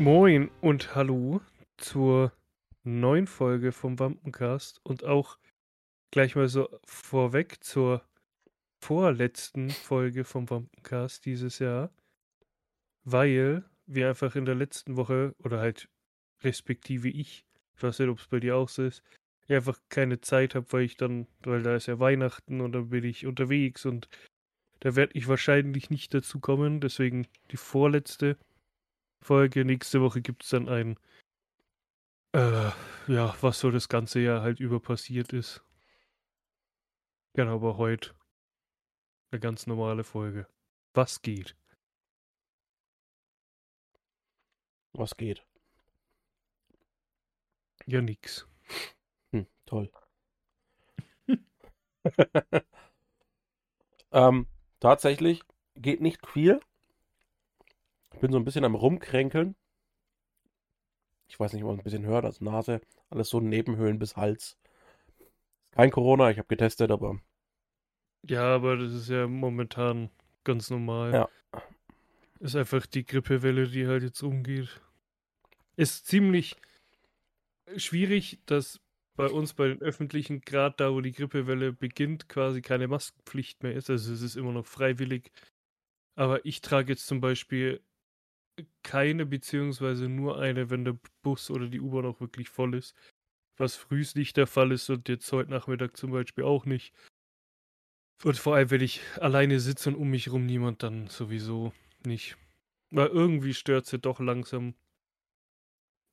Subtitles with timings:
[0.00, 1.42] Moin und hallo
[1.76, 2.32] zur
[2.84, 5.36] neuen Folge vom Wampencast und auch
[6.10, 8.02] gleich mal so vorweg zur
[8.80, 11.92] vorletzten Folge vom Wampencast dieses Jahr,
[13.04, 15.90] weil wir einfach in der letzten Woche oder halt
[16.42, 17.44] respektive ich,
[17.76, 19.02] ich weiß nicht, ob es bei dir auch so ist,
[19.48, 22.88] ich einfach keine Zeit habe, weil ich dann, weil da ist ja Weihnachten und dann
[22.88, 24.08] bin ich unterwegs und
[24.78, 28.38] da werde ich wahrscheinlich nicht dazu kommen, deswegen die vorletzte
[29.22, 29.64] Folge.
[29.64, 30.98] Nächste Woche gibt es dann ein,
[32.32, 32.70] äh,
[33.08, 35.62] ja, was so das ganze Jahr halt über passiert ist.
[37.34, 38.14] Genau, aber heute
[39.30, 40.46] eine ganz normale Folge.
[40.94, 41.56] Was geht?
[44.92, 45.44] Was geht?
[47.86, 48.46] Ja, nix.
[49.32, 49.90] Hm, toll.
[54.12, 54.46] ähm,
[54.80, 55.42] tatsächlich
[55.76, 56.60] geht nicht viel.
[58.14, 59.54] Ich bin so ein bisschen am Rumkränkeln.
[61.28, 64.58] Ich weiß nicht, ob man ein bisschen hört, also Nase, alles so Nebenhöhlen bis Hals.
[65.70, 67.20] Kein Corona, ich habe getestet, aber.
[68.22, 70.10] Ja, aber das ist ja momentan
[70.44, 71.12] ganz normal.
[71.12, 71.28] Ja.
[72.40, 74.80] Ist einfach die Grippewelle, die halt jetzt umgeht.
[75.76, 76.56] Ist ziemlich
[77.76, 78.80] schwierig, dass
[79.14, 83.74] bei uns bei den öffentlichen, gerade da, wo die Grippewelle beginnt, quasi keine Maskenpflicht mehr
[83.74, 83.90] ist.
[83.90, 85.30] Also es ist immer noch freiwillig.
[86.16, 87.80] Aber ich trage jetzt zum Beispiel
[88.82, 92.94] keine beziehungsweise nur eine, wenn der Bus oder die U-Bahn auch wirklich voll ist.
[93.56, 96.94] Was frühst nicht der Fall ist und jetzt heute Nachmittag zum Beispiel auch nicht.
[98.24, 101.72] Und vor allem, wenn ich alleine sitze und um mich rum niemand, dann sowieso
[102.04, 102.36] nicht.
[102.90, 104.74] Weil irgendwie stört sie doch langsam.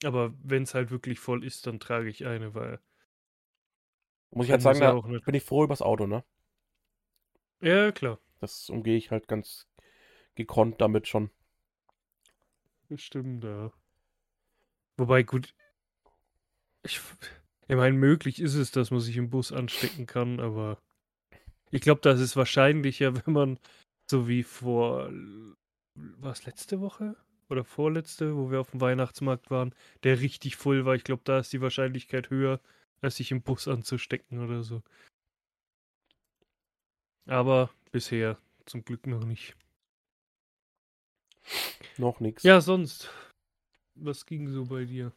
[0.03, 2.79] Aber wenn es halt wirklich voll ist, dann trage ich eine, weil.
[4.31, 6.23] Muss ich halt sagen, da bin ich froh übers Auto, ne?
[7.61, 8.19] Ja, klar.
[8.39, 9.67] Das umgehe ich halt ganz
[10.35, 11.31] gekonnt damit schon.
[12.89, 13.71] Bestimmt, ja.
[14.97, 15.53] Wobei, gut.
[16.83, 17.01] Ich,
[17.67, 20.81] ich meine, möglich ist es, dass man sich im Bus anstecken kann, aber
[21.69, 23.59] ich glaube, das ist wahrscheinlicher, wenn man
[24.09, 25.11] so wie vor.
[25.95, 27.15] Was letzte Woche?
[27.49, 29.73] Oder vorletzte, wo wir auf dem Weihnachtsmarkt waren,
[30.03, 30.95] der richtig voll war.
[30.95, 32.59] Ich glaube, da ist die Wahrscheinlichkeit höher,
[33.01, 34.83] als sich im Bus anzustecken oder so.
[37.25, 39.55] Aber bisher zum Glück noch nicht.
[41.97, 42.43] Noch nichts.
[42.43, 43.09] Ja, sonst.
[43.95, 45.11] Was ging so bei dir?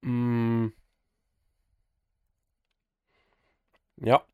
[0.00, 0.68] Mm.
[3.96, 4.24] Ja.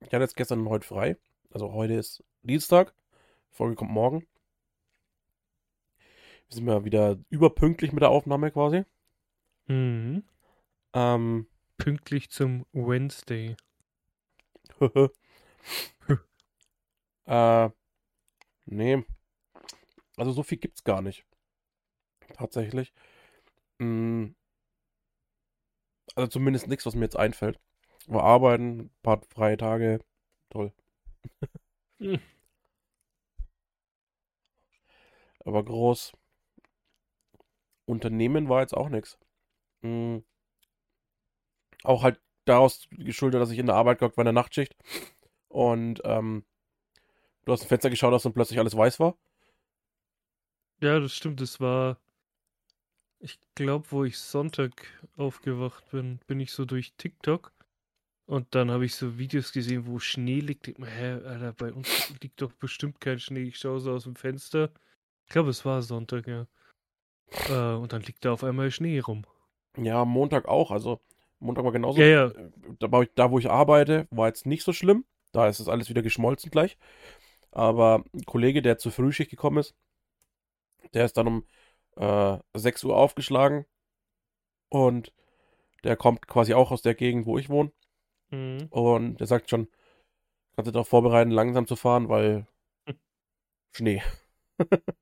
[0.00, 1.16] Ich hatte jetzt gestern und heute frei.
[1.50, 2.94] Also heute ist Dienstag.
[3.50, 4.26] Die Folge kommt morgen.
[6.48, 8.84] Wir sind mal wieder überpünktlich mit der Aufnahme quasi.
[9.66, 10.24] Mhm.
[10.92, 11.46] Ähm.
[11.76, 13.56] Pünktlich zum Wednesday.
[17.26, 17.70] äh.
[18.66, 19.04] Nee.
[20.16, 21.24] Also so viel gibt's gar nicht.
[22.34, 22.92] Tatsächlich.
[23.80, 24.34] Hm.
[26.14, 27.58] Also zumindest nichts, was mir jetzt einfällt.
[28.08, 30.00] Aber arbeiten, ein paar freie Tage,
[30.50, 30.72] toll.
[32.00, 32.20] Hm.
[35.44, 36.12] Aber groß.
[37.86, 39.18] Unternehmen war jetzt auch nichts.
[39.82, 40.24] Hm.
[41.82, 44.74] Auch halt daraus geschuldet, dass ich in der Arbeit gehockt war in der Nachtschicht.
[45.48, 46.44] Und ähm,
[47.44, 49.16] du hast ein Fenster geschaut hast und plötzlich alles weiß war.
[50.80, 51.40] Ja, das stimmt.
[51.40, 51.98] Das war,
[53.18, 54.86] ich glaube, wo ich Sonntag
[55.16, 57.52] aufgewacht bin, bin ich so durch TikTok
[58.26, 60.68] und dann habe ich so Videos gesehen, wo Schnee liegt.
[60.68, 63.42] Ich hä, Alter, bei uns liegt doch bestimmt kein Schnee.
[63.42, 64.70] Ich schaue so aus dem Fenster.
[65.26, 66.46] Ich glaube, es war Sonntag, ja.
[67.48, 69.26] Äh, und dann liegt da auf einmal Schnee rum.
[69.76, 70.70] Ja, Montag auch.
[70.70, 71.00] Also
[71.38, 72.00] Montag war genauso.
[72.00, 72.32] Ja, ja.
[72.78, 75.04] Da, da, wo ich arbeite, war jetzt nicht so schlimm.
[75.32, 76.78] Da ist es alles wieder geschmolzen gleich.
[77.50, 79.74] Aber ein Kollege, der zur Frühschicht gekommen ist,
[80.92, 81.46] der ist dann um
[81.96, 83.64] äh, 6 Uhr aufgeschlagen
[84.68, 85.12] und
[85.84, 87.72] der kommt quasi auch aus der Gegend, wo ich wohne.
[88.30, 88.66] Mhm.
[88.70, 89.68] Und der sagt schon,
[90.56, 92.46] kannst du darauf vorbereiten, langsam zu fahren, weil
[92.86, 92.98] hm.
[93.72, 94.02] Schnee.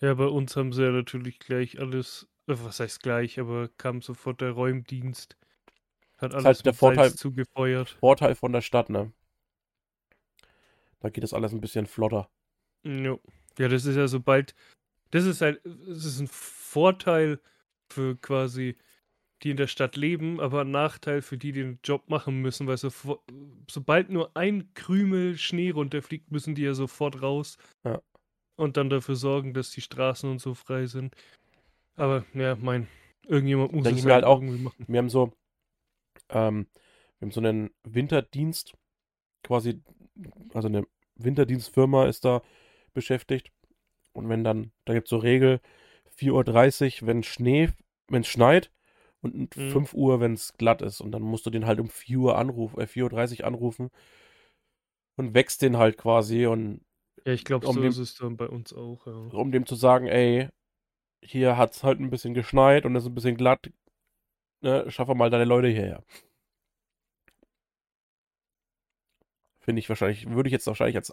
[0.00, 4.02] ja, bei uns haben sie ja natürlich gleich alles, äh, was heißt gleich, aber kam
[4.02, 5.36] sofort der Räumdienst.
[6.18, 7.90] Hat alles halt der Vorteil, zugefeuert.
[8.00, 9.12] Vorteil von der Stadt, ne?
[11.00, 12.28] Da geht das alles ein bisschen flotter.
[12.82, 13.16] Ja,
[13.58, 14.54] ja das ist ja sobald
[15.10, 17.40] das ist halt, das ist ein Vorteil
[17.88, 18.76] für quasi
[19.42, 22.66] die in der Stadt leben, aber ein Nachteil für die, die den Job machen müssen,
[22.66, 22.90] weil so,
[23.70, 28.02] sobald nur ein Krümel Schnee runterfliegt, müssen die ja sofort raus ja.
[28.56, 31.14] und dann dafür sorgen, dass die Straßen und so frei sind.
[31.96, 32.86] Aber ja, mein,
[33.26, 34.84] irgendjemand muss Denke es halt, halt auch, irgendwie machen.
[34.86, 35.32] Wir haben so,
[36.28, 36.66] ähm,
[37.18, 38.74] wir haben so einen Winterdienst,
[39.42, 39.80] quasi,
[40.52, 40.86] also eine
[41.16, 42.42] Winterdienstfirma ist da
[42.92, 43.52] beschäftigt
[44.12, 45.60] und wenn dann, da gibt es so Regel,
[46.16, 47.70] 4.30 Uhr, wenn Schnee,
[48.08, 48.70] wenn es schneit
[49.22, 49.70] und Mhm.
[49.70, 51.00] 5 Uhr, wenn es glatt ist.
[51.00, 53.90] Und dann musst du den halt um 4 Uhr anrufen, äh, 4.30 Uhr anrufen
[55.16, 56.80] und wächst den halt quasi und
[57.24, 59.06] Ja, ich glaube, Um so dem- ist es dann bei uns auch.
[59.06, 59.12] Ja.
[59.12, 60.48] um dem zu sagen, ey,
[61.22, 63.70] hier hat es halt ein bisschen geschneit und es ist ein bisschen glatt,
[64.62, 66.02] ne, schaffe mal deine Leute hierher.
[69.60, 71.12] Finde ich wahrscheinlich, würde ich jetzt wahrscheinlich als,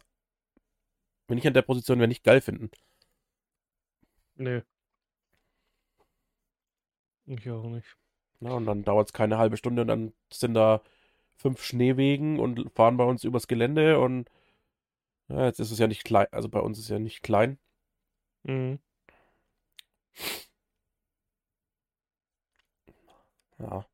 [1.27, 2.69] wenn ich an der Position wäre, nicht geil finden.
[4.37, 4.61] Nee.
[7.25, 7.97] Ich auch nicht.
[8.39, 10.81] Ja, und dann dauert es keine halbe Stunde und dann sind da
[11.37, 14.29] fünf Schneewegen und fahren bei uns übers Gelände und
[15.29, 17.59] ja, jetzt ist es ja nicht klein, also bei uns ist es ja nicht klein.
[18.43, 18.79] Mhm.
[23.59, 23.85] Ja,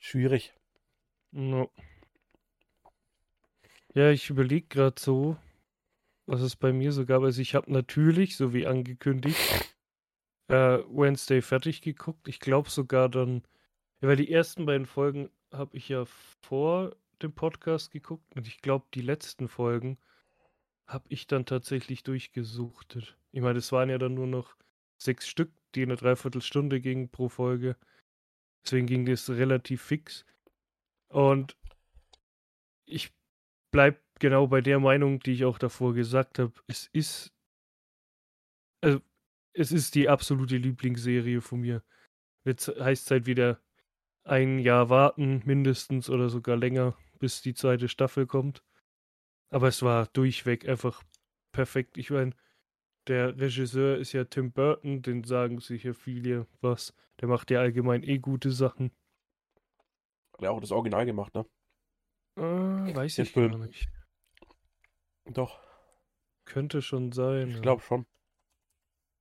[0.00, 0.54] schwierig.
[1.32, 1.70] No.
[3.94, 5.36] Ja, ich überlege gerade so,
[6.30, 7.24] was es bei mir so gab.
[7.24, 9.74] Also ich habe natürlich, so wie angekündigt,
[10.46, 12.28] äh, Wednesday fertig geguckt.
[12.28, 13.42] Ich glaube sogar dann,
[14.00, 16.04] ja, weil die ersten beiden Folgen habe ich ja
[16.40, 19.98] vor dem Podcast geguckt und ich glaube, die letzten Folgen
[20.86, 23.18] habe ich dann tatsächlich durchgesuchtet.
[23.32, 24.54] Ich meine, es waren ja dann nur noch
[24.98, 27.76] sechs Stück, die eine Dreiviertelstunde gingen pro Folge.
[28.64, 30.24] Deswegen ging das relativ fix.
[31.08, 31.56] Und
[32.86, 33.12] ich
[33.72, 36.52] bleib genau bei der Meinung, die ich auch davor gesagt habe.
[36.68, 37.32] Es ist,
[38.80, 39.00] also,
[39.52, 41.82] es ist die absolute Lieblingsserie von mir.
[42.44, 43.60] Jetzt heißt es halt wieder
[44.24, 48.62] ein Jahr warten, mindestens oder sogar länger, bis die zweite Staffel kommt.
[49.50, 51.02] Aber es war durchweg einfach
[51.52, 51.98] perfekt.
[51.98, 52.34] Ich meine,
[53.08, 56.94] der Regisseur ist ja Tim Burton, den sagen sicher viele was.
[57.20, 58.92] Der macht ja allgemein eh gute Sachen.
[60.32, 61.44] Hat ja auch das Original gemacht, ne?
[62.36, 63.50] Äh, weiß Den ich Film.
[63.50, 63.88] gar nicht.
[65.26, 65.60] Doch,
[66.50, 67.50] Könnte schon sein.
[67.50, 68.06] ich glaube schon.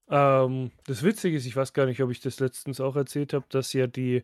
[0.09, 3.45] Ähm, das Witzige ist, ich weiß gar nicht, ob ich das letztens auch erzählt habe,
[3.49, 4.23] dass ja die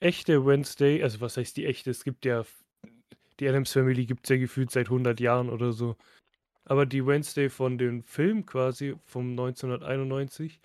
[0.00, 1.90] echte Wednesday, also was heißt die echte?
[1.90, 2.44] Es gibt ja,
[3.40, 5.96] die Adams Family gibt es ja gefühlt seit 100 Jahren oder so.
[6.64, 10.60] Aber die Wednesday von dem Film quasi, vom 1991,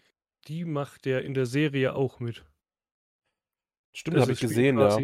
[0.48, 2.46] die macht der in der Serie auch mit.
[3.94, 4.98] Stimmt, das habe ich spielt gesehen, ja.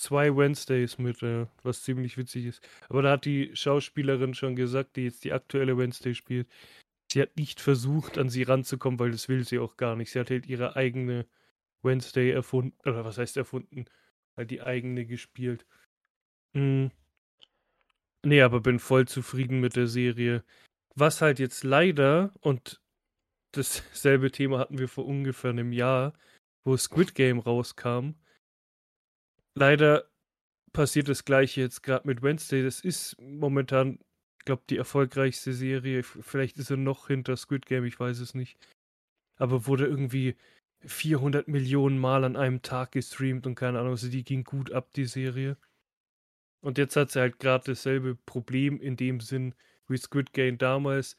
[0.00, 2.66] Zwei Wednesdays mit, äh, was ziemlich witzig ist.
[2.88, 6.48] Aber da hat die Schauspielerin schon gesagt, die jetzt die aktuelle Wednesday spielt,
[7.12, 10.10] sie hat nicht versucht, an sie ranzukommen, weil das will sie auch gar nicht.
[10.10, 11.26] Sie hat halt ihre eigene
[11.82, 13.84] Wednesday erfunden, oder was heißt erfunden?
[14.38, 15.66] Halt die eigene gespielt.
[16.54, 16.90] Hm.
[18.24, 20.44] Nee, aber bin voll zufrieden mit der Serie.
[20.94, 22.80] Was halt jetzt leider, und
[23.52, 26.14] dasselbe Thema hatten wir vor ungefähr einem Jahr,
[26.64, 28.14] wo Squid Game rauskam.
[29.60, 30.08] Leider
[30.72, 32.62] passiert das gleiche jetzt gerade mit Wednesday.
[32.62, 33.98] Das ist momentan,
[34.38, 36.02] ich glaube, die erfolgreichste Serie.
[36.02, 38.56] Vielleicht ist er noch hinter Squid Game, ich weiß es nicht.
[39.36, 40.34] Aber wurde irgendwie
[40.86, 44.94] 400 Millionen Mal an einem Tag gestreamt und keine Ahnung, also die ging gut ab,
[44.94, 45.58] die Serie.
[46.62, 49.54] Und jetzt hat sie halt gerade dasselbe Problem in dem Sinn
[49.88, 51.18] wie Squid Game damals.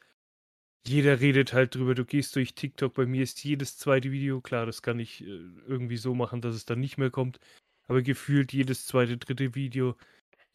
[0.84, 1.94] Jeder redet halt drüber.
[1.94, 2.94] Du gehst durch TikTok.
[2.94, 5.26] Bei mir ist jedes zweite Video, klar, das kann ich äh,
[5.68, 7.38] irgendwie so machen, dass es dann nicht mehr kommt.
[7.92, 9.96] Aber gefühlt jedes zweite, dritte Video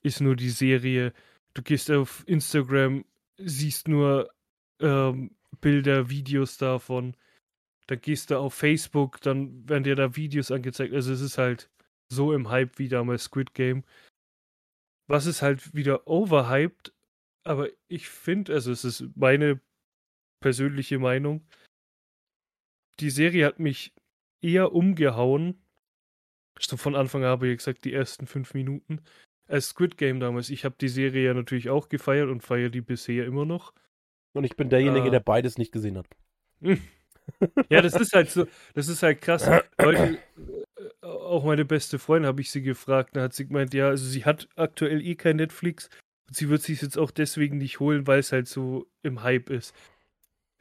[0.02, 1.14] ist nur die Serie.
[1.54, 3.06] Du gehst auf Instagram,
[3.38, 4.34] siehst nur
[4.80, 7.16] ähm, Bilder, Videos davon.
[7.86, 10.96] Dann gehst du auf Facebook, dann werden dir da Videos angezeigt.
[10.96, 11.70] Also es ist halt
[12.12, 13.84] so im Hype wie damals Squid Game.
[15.08, 16.92] Was ist halt wieder overhyped,
[17.44, 19.62] aber ich finde, also es ist meine
[20.42, 21.46] persönliche Meinung,
[23.00, 23.94] die Serie hat mich
[24.42, 25.62] eher umgehauen.
[26.60, 29.02] So von Anfang an habe ich gesagt, die ersten fünf Minuten.
[29.48, 30.50] Als Squid Game damals.
[30.50, 33.74] Ich habe die Serie ja natürlich auch gefeiert und feiere die bisher immer noch.
[34.34, 35.12] Und ich bin derjenige, Ah.
[35.12, 36.08] der beides nicht gesehen hat.
[37.70, 39.50] Ja, das ist halt so, das ist halt krass.
[39.78, 40.18] Leute,
[41.02, 44.06] äh, auch meine beste Freundin habe ich sie gefragt, da hat sie gemeint, ja, also
[44.06, 45.90] sie hat aktuell eh kein Netflix
[46.30, 49.50] und sie wird sich jetzt auch deswegen nicht holen, weil es halt so im Hype
[49.50, 49.76] ist.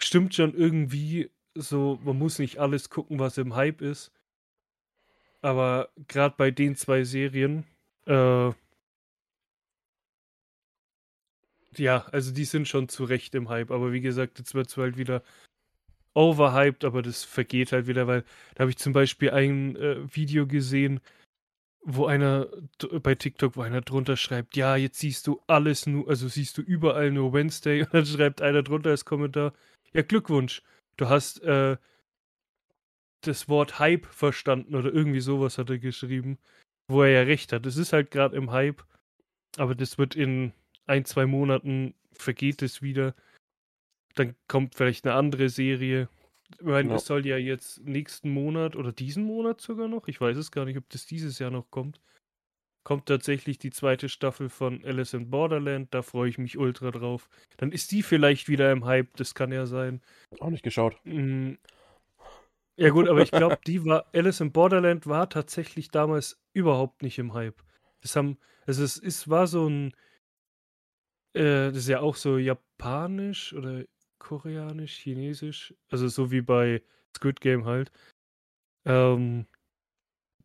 [0.03, 4.11] Stimmt schon irgendwie so, man muss nicht alles gucken, was im Hype ist.
[5.43, 7.65] Aber gerade bei den zwei Serien,
[8.07, 8.53] äh,
[11.77, 13.71] ja, also die sind schon zu Recht im Hype.
[13.71, 15.23] Aber wie gesagt, jetzt wird es halt wieder
[16.15, 18.25] overhyped, aber das vergeht halt wieder, weil
[18.55, 21.01] da habe ich zum Beispiel ein äh, Video gesehen,
[21.83, 22.49] wo einer
[23.03, 26.63] bei TikTok, wo einer drunter schreibt, ja, jetzt siehst du alles nur, also siehst du
[26.63, 29.53] überall nur Wednesday und dann schreibt einer drunter als Kommentar,
[29.93, 30.63] ja, Glückwunsch,
[30.97, 31.77] du hast äh,
[33.27, 36.39] das Wort Hype verstanden oder irgendwie sowas hat er geschrieben,
[36.89, 37.67] wo er ja recht hat.
[37.67, 38.83] Es ist halt gerade im Hype,
[39.57, 40.53] aber das wird in
[40.87, 43.15] ein, zwei Monaten vergeht es wieder.
[44.15, 46.09] Dann kommt vielleicht eine andere Serie.
[46.59, 46.97] Ich meine, Ja.
[46.97, 50.65] es soll ja jetzt nächsten Monat oder diesen Monat sogar noch, ich weiß es gar
[50.65, 52.01] nicht, ob das dieses Jahr noch kommt,
[52.85, 55.93] kommt tatsächlich die zweite Staffel von Alice in Borderland.
[55.93, 57.29] Da freue ich mich ultra drauf.
[57.57, 60.01] Dann ist die vielleicht wieder im Hype, das kann ja sein.
[60.39, 60.97] Auch nicht geschaut.
[61.03, 61.55] Mm.
[62.77, 67.19] Ja gut, aber ich glaube, die war Alice in Borderland war tatsächlich damals überhaupt nicht
[67.19, 67.63] im Hype.
[68.01, 69.93] Das haben, also es ist, war so ein,
[71.35, 73.85] äh, das ist ja auch so japanisch oder
[74.19, 76.83] koreanisch, chinesisch, also so wie bei
[77.17, 77.91] Squid Game halt.
[78.85, 79.47] Ähm,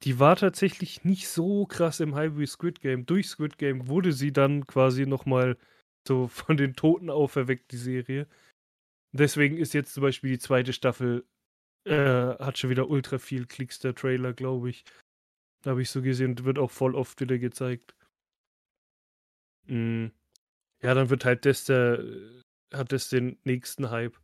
[0.04, 3.06] die war tatsächlich nicht so krass im Hype wie Squid Game.
[3.06, 5.58] Durch Squid Game wurde sie dann quasi nochmal
[6.08, 8.28] so von den Toten auferweckt, die Serie.
[9.12, 11.26] Deswegen ist jetzt zum Beispiel die zweite Staffel,
[11.86, 14.84] äh, hat schon wieder ultra viel Klicks, der Trailer, glaube ich.
[15.66, 17.96] Habe ich so gesehen, und wird auch voll oft wieder gezeigt.
[19.68, 20.08] Mm.
[20.82, 22.04] Ja, dann wird halt das der,
[22.74, 24.18] hat das den nächsten Hype.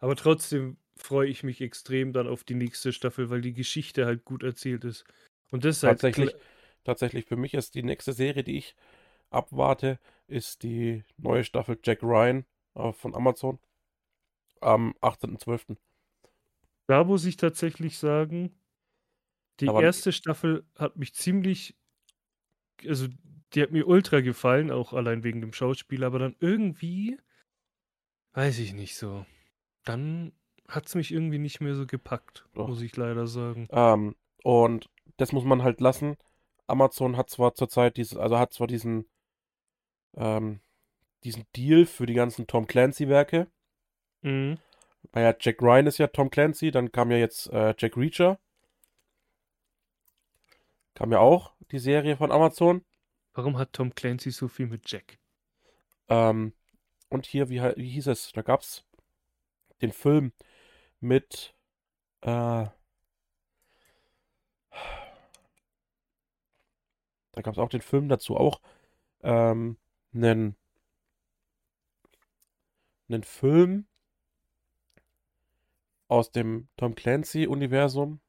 [0.00, 4.24] Aber trotzdem freue ich mich extrem dann auf die nächste Staffel, weil die Geschichte halt
[4.24, 5.04] gut erzählt ist.
[5.50, 6.40] Und das halt Tatsächlich, kle-
[6.84, 8.74] tatsächlich für mich ist die nächste Serie, die ich
[9.30, 12.44] abwarte, ist die neue Staffel Jack Ryan
[12.74, 13.60] äh, von Amazon
[14.60, 15.76] am 18.12.
[16.92, 18.54] Da muss ich tatsächlich sagen,
[19.60, 21.74] die Aber- erste Staffel hat mich ziemlich,
[22.86, 23.08] also
[23.54, 27.18] die hat mir ultra gefallen, auch allein wegen dem Schauspiel, aber dann irgendwie,
[28.34, 29.24] weiß ich nicht so.
[29.84, 30.32] Dann
[30.68, 32.68] hat es mich irgendwie nicht mehr so gepackt, Doch.
[32.68, 33.68] muss ich leider sagen.
[33.70, 36.18] Ähm, und das muss man halt lassen.
[36.66, 39.08] Amazon hat zwar zurzeit dieses, also hat zwar diesen,
[40.14, 40.60] ähm,
[41.24, 43.50] diesen Deal für die ganzen Tom Clancy-Werke.
[44.20, 44.58] Mhm.
[45.12, 48.38] Weil ja Jack Ryan ist ja Tom Clancy, dann kam ja jetzt äh, Jack Reacher.
[50.94, 52.84] Kam ja auch die Serie von Amazon.
[53.34, 55.18] Warum hat Tom Clancy so viel mit Jack?
[56.08, 56.52] Ähm,
[57.08, 58.32] und hier, wie, wie hieß es?
[58.32, 58.84] Da gab's
[59.82, 60.32] den Film
[61.00, 61.54] mit
[62.22, 62.66] äh,
[67.32, 68.60] da gab's auch den Film dazu auch
[69.22, 69.76] ähm,
[70.14, 70.56] einen
[73.08, 73.86] einen Film
[76.12, 78.20] aus dem Tom Clancy Universum.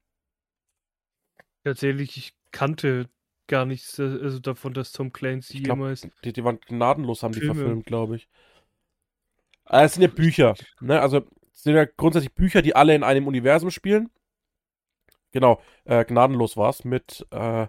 [1.66, 3.10] Tatsächlich, ich kannte
[3.48, 6.08] gar nichts äh, also davon, dass Tom Clancy Ich glaub, jemals.
[6.24, 7.56] Die, die waren gnadenlos, haben die Filme.
[7.56, 8.30] verfilmt, glaube ich.
[9.66, 10.56] Aber es sind ja Bücher.
[10.80, 11.00] Ne?
[11.02, 14.10] Also es sind ja grundsätzlich Bücher, die alle in einem Universum spielen.
[15.32, 17.68] Genau, äh, gnadenlos war es mit, äh,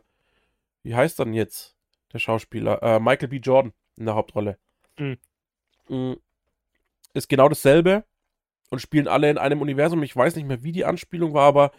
[0.84, 1.76] wie heißt dann jetzt
[2.12, 2.82] der Schauspieler?
[2.82, 3.38] Äh, Michael B.
[3.38, 4.58] Jordan in der Hauptrolle.
[4.96, 6.18] Mhm.
[7.14, 8.04] Ist genau dasselbe
[8.74, 10.02] und spielen alle in einem Universum.
[10.02, 11.72] Ich weiß nicht mehr, wie die Anspielung war, aber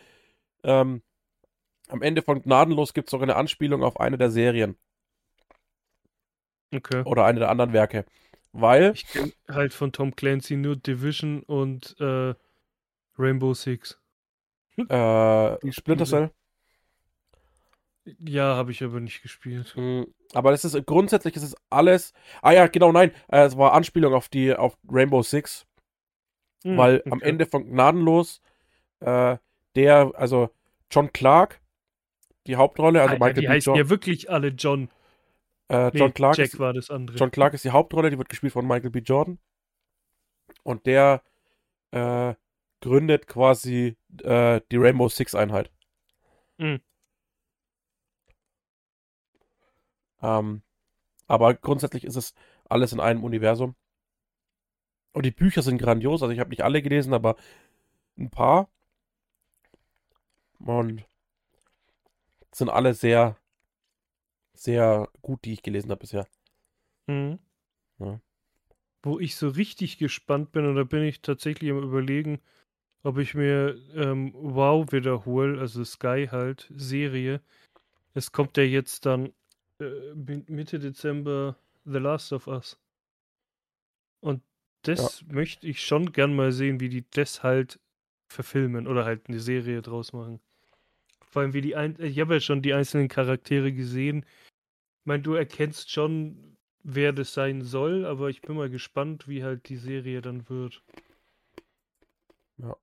[0.63, 1.03] ähm,
[1.89, 4.75] am Ende von Gnadenlos gibt es sogar eine Anspielung auf eine der Serien
[6.73, 7.03] Okay.
[7.05, 8.05] oder eine der anderen Werke.
[8.51, 12.33] Weil Ich kenne halt von Tom Clancy nur Division und äh,
[13.17, 13.99] Rainbow Six.
[14.77, 16.05] Äh, Die Splinter.
[16.05, 16.31] Cell.
[18.19, 19.73] Ja, habe ich aber nicht gespielt.
[19.75, 22.13] Mm, Aber das ist grundsätzlich ist es alles.
[22.41, 23.11] Ah ja, genau, nein.
[23.29, 25.65] Äh, es war Anspielung auf die auf Rainbow Six,
[26.65, 27.29] Hm, weil am okay.
[27.29, 28.41] Ende von Gnadenlos
[28.99, 29.37] äh,
[29.75, 30.49] der, also
[30.89, 31.61] John Clark,
[32.47, 33.53] die Hauptrolle, also Alter, Michael die B.
[33.53, 34.89] heißen ja wirklich alle John.
[35.69, 37.17] äh, Nee, John Clark Jack ist, war das andere.
[37.17, 38.99] John Clark ist die Hauptrolle, die wird gespielt von Michael B.
[38.99, 39.37] Jordan.
[40.63, 41.21] Und der
[41.91, 42.33] äh,
[42.81, 45.71] gründet quasi äh, die Rainbow Six Einheit.
[46.57, 46.81] Mhm.
[50.21, 50.63] Ähm,
[51.27, 52.33] aber grundsätzlich ist es
[52.67, 53.75] alles in einem Universum.
[55.15, 56.21] Und die Bücher sind grandios.
[56.21, 57.37] Also ich habe nicht alle gelesen, aber
[58.17, 58.69] ein paar.
[60.59, 61.05] Und
[62.51, 63.37] sind alle sehr,
[64.53, 66.27] sehr gut, die ich gelesen habe bisher.
[67.07, 67.39] Mhm.
[67.99, 68.19] Ja.
[69.03, 72.41] Wo ich so richtig gespannt bin, und da bin ich tatsächlich am überlegen,
[73.03, 77.39] ob ich mir ähm, WoW wiederhole, also Sky halt, Serie.
[78.13, 79.31] Es kommt ja jetzt dann
[79.79, 81.55] äh, Mi- Mitte Dezember
[81.85, 82.77] The Last of Us.
[84.19, 84.41] Und
[84.87, 87.79] das möchte ich schon gern mal sehen, wie die das halt
[88.27, 90.39] verfilmen oder halt eine Serie draus machen.
[91.21, 94.25] Vor allem wie die ein ich habe ja schon die einzelnen Charaktere gesehen.
[95.01, 99.43] Ich meine, du erkennst schon, wer das sein soll, aber ich bin mal gespannt, wie
[99.43, 100.83] halt die Serie dann wird.
[102.57, 102.75] Ja.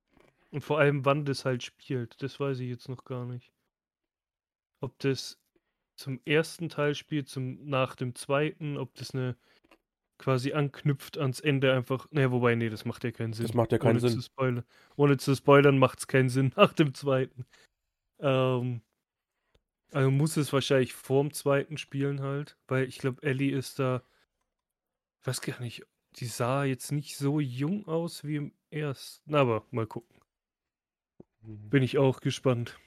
[0.51, 2.21] Und vor allem, wann das halt spielt.
[2.21, 3.51] Das weiß ich jetzt noch gar nicht.
[4.81, 5.39] Ob das
[5.95, 9.35] zum ersten Teil spielt, zum nach dem zweiten, ob das eine
[10.23, 12.07] quasi anknüpft ans Ende einfach.
[12.11, 13.45] Naja, wobei, nee, das macht ja keinen Sinn.
[13.45, 14.11] Das macht ja keinen Ohne Sinn.
[14.11, 14.63] Zu spoilern.
[14.95, 17.45] Ohne zu spoilern macht es keinen Sinn nach dem zweiten.
[18.19, 18.81] Ähm,
[19.91, 24.01] also muss es wahrscheinlich vorm zweiten spielen halt, weil ich glaube, Ellie ist da,
[25.23, 29.87] weiß gar nicht, die sah jetzt nicht so jung aus wie im ersten, aber mal
[29.87, 30.21] gucken.
[31.41, 32.79] Bin ich auch gespannt.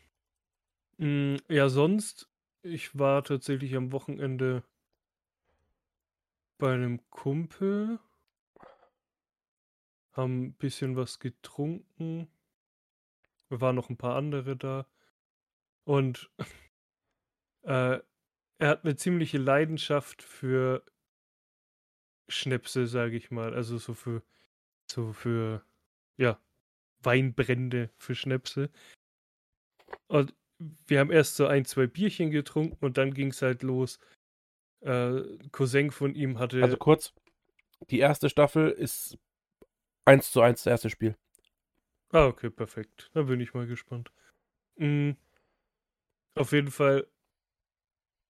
[0.97, 2.31] Mm, ja, sonst,
[2.63, 4.65] ich war tatsächlich am Wochenende
[6.59, 7.99] bei einem Kumpel,
[10.13, 12.29] haben ein bisschen was getrunken.
[13.49, 14.87] Wir waren noch ein paar andere da.
[15.85, 16.31] Und
[17.63, 18.01] äh,
[18.59, 20.85] er hat eine ziemliche Leidenschaft für
[22.29, 23.55] Schnäpse, sage ich mal.
[23.55, 24.23] Also so für,
[24.91, 25.65] so für,
[26.17, 26.41] ja,
[27.03, 28.71] Weinbrände für Schnäpse.
[30.09, 30.35] Und
[30.87, 33.99] wir haben erst so ein, zwei Bierchen getrunken und dann ging es halt los.
[34.87, 36.63] Äh, Cousin von ihm hatte.
[36.63, 37.13] Also kurz,
[37.91, 39.19] die erste Staffel ist
[40.05, 41.17] 1 zu 1 das erste Spiel.
[42.13, 43.11] Ah, okay, perfekt.
[43.13, 44.13] Da bin ich mal gespannt.
[44.77, 45.17] Mhm.
[46.37, 47.09] Auf jeden Fall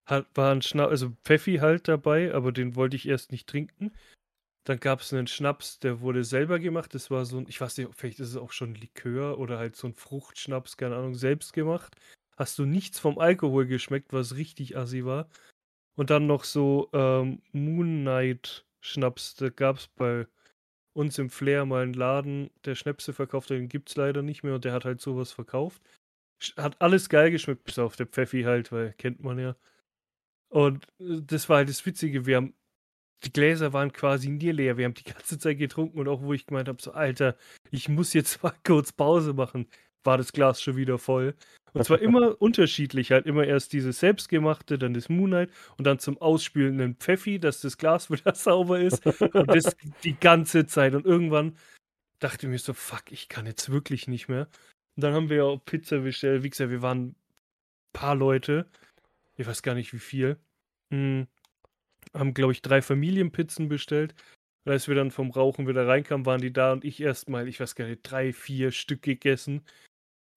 [0.07, 3.93] hat, war ein Schnaps, also Pfeffi halt dabei, aber den wollte ich erst nicht trinken.
[4.65, 6.95] Dann gab es einen Schnaps, der wurde selber gemacht.
[6.95, 9.77] Das war so ein, ich weiß nicht, vielleicht ist es auch schon Likör oder halt
[9.77, 11.95] so ein Fruchtschnaps, keine Ahnung, selbst gemacht.
[12.37, 15.29] Hast du nichts vom Alkohol geschmeckt, was richtig assi war.
[15.97, 19.35] Und dann noch so ähm, Moon Knight Schnaps.
[19.35, 20.27] Da gab es bei
[20.93, 24.55] uns im Flair mal einen Laden, der Schnäpse verkauft, den gibt es leider nicht mehr
[24.55, 25.83] und der hat halt sowas verkauft.
[26.57, 29.57] Hat alles geil geschmeckt, bis auf der Pfeffi halt, weil kennt man ja.
[30.49, 32.27] Und äh, das war halt das Witzige.
[32.27, 32.55] Wir haben
[33.25, 34.77] die Gläser waren quasi nie leer.
[34.77, 37.37] Wir haben die ganze Zeit getrunken und auch wo ich gemeint habe, so Alter,
[37.71, 39.69] ich muss jetzt mal kurz Pause machen,
[40.07, 41.35] war das Glas schon wieder voll.
[41.73, 46.19] Und zwar immer unterschiedlich, halt immer erst dieses selbstgemachte, dann das Moonlight und dann zum
[46.19, 51.05] Ausspülen einen Pfeffi, dass das Glas wieder sauber ist und das die ganze Zeit und
[51.05, 51.57] irgendwann
[52.19, 54.49] dachte ich mir so, fuck, ich kann jetzt wirklich nicht mehr.
[54.97, 56.43] Und dann haben wir ja auch Pizza bestellt.
[56.43, 57.17] Wie gesagt, wir waren ein
[57.93, 58.67] paar Leute.
[59.37, 60.39] Ich weiß gar nicht wie viel.
[60.91, 61.27] Hm
[62.15, 64.15] haben, glaube ich, drei Familienpizzen bestellt.
[64.65, 67.61] Und als wir dann vom Rauchen wieder reinkamen, waren die da und ich erstmal, ich
[67.61, 69.63] weiß gar nicht, drei, vier Stück gegessen.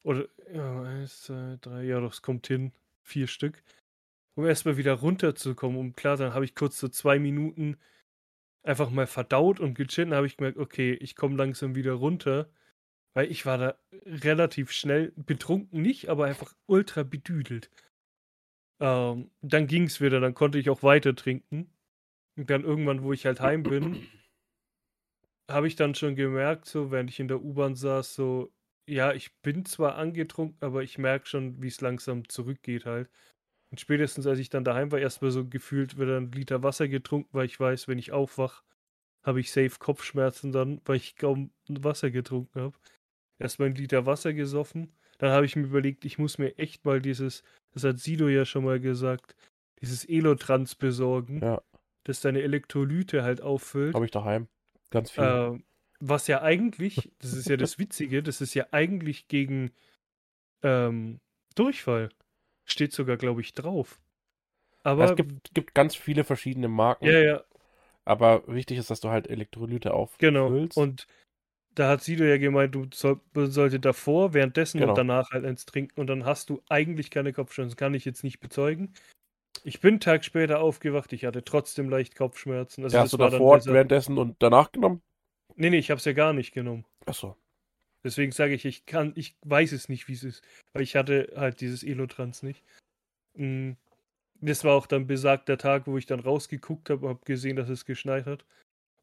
[0.03, 2.71] Oder, ja, eins, zwei, drei, ja, das kommt hin,
[3.03, 3.63] vier Stück.
[4.35, 5.77] Um erstmal wieder runterzukommen.
[5.77, 7.77] Und klar, dann habe ich kurz so zwei Minuten
[8.63, 10.09] einfach mal verdaut und gechillt.
[10.09, 12.49] Dann habe ich gemerkt, okay, ich komme langsam wieder runter.
[13.13, 17.69] Weil ich war da relativ schnell betrunken, nicht, aber einfach ultra bedüdelt.
[18.79, 21.73] Ähm, dann ging es wieder, dann konnte ich auch weiter trinken.
[22.37, 24.07] Und dann irgendwann, wo ich halt heim bin,
[25.49, 28.53] habe ich dann schon gemerkt, so während ich in der U-Bahn saß, so,
[28.89, 33.09] ja, ich bin zwar angetrunken, aber ich merke schon, wie es langsam zurückgeht halt.
[33.71, 37.29] Und spätestens als ich dann daheim war, erstmal so gefühlt wieder ein Liter Wasser getrunken,
[37.31, 38.63] weil ich weiß, wenn ich aufwach,
[39.23, 42.77] habe ich safe Kopfschmerzen dann, weil ich kaum Wasser getrunken habe.
[43.37, 44.91] Erstmal ein Liter Wasser gesoffen.
[45.19, 48.45] Dann habe ich mir überlegt, ich muss mir echt mal dieses das hat Sido ja
[48.45, 49.35] schon mal gesagt,
[49.81, 51.61] dieses Elotrans besorgen, Ja,
[52.03, 53.93] das deine Elektrolyte halt auffüllt.
[53.95, 54.47] habe ich daheim.
[54.89, 55.23] Ganz viel.
[55.23, 55.59] Äh,
[55.99, 59.71] was ja eigentlich, das ist ja das Witzige, das ist ja eigentlich gegen
[60.63, 61.19] ähm,
[61.55, 62.09] Durchfall.
[62.65, 63.99] Steht sogar, glaube ich, drauf.
[64.85, 67.43] Ja, Aber es gibt, gibt ganz viele verschiedene Marken, ja, ja,
[68.05, 70.47] aber wichtig ist, dass du halt Elektrolyte genau.
[70.47, 70.77] auffüllst.
[70.77, 71.05] Und
[71.75, 74.91] da hat Sido ja gemeint, du soll, sollte davor, währenddessen Genau.
[74.91, 77.69] und danach halt eins trinken und dann hast du eigentlich keine Kopfschmerzen.
[77.71, 78.93] Das kann ich jetzt nicht bezeugen.
[79.63, 82.83] Ich bin einen Tag später aufgewacht, ich hatte trotzdem leicht Kopfschmerzen.
[82.83, 85.01] Also ja, das hast du davor, währenddessen und danach genommen?
[85.59, 86.85] Nee, nee, ich habe es ja gar nicht genommen.
[87.05, 87.35] Achso.
[88.03, 90.43] Deswegen sage ich, ich kann, ich weiß es nicht, wie es ist.
[90.73, 92.63] Weil ich hatte halt dieses Elotrans nicht.
[93.35, 93.73] Mm,
[94.41, 97.69] Das war auch dann besagter Tag, wo ich dann rausgeguckt habe und habe gesehen, dass
[97.69, 98.45] es geschneit hat.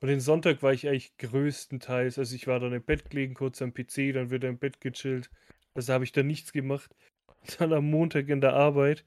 [0.02, 3.62] Und den Sonntag war ich eigentlich größtenteils, also ich war dann im Bett gelegen, kurz
[3.62, 5.30] am PC, dann wieder im Bett gechillt.
[5.74, 6.94] Also habe ich dann nichts gemacht.
[7.58, 9.04] Dann am Montag in der Arbeit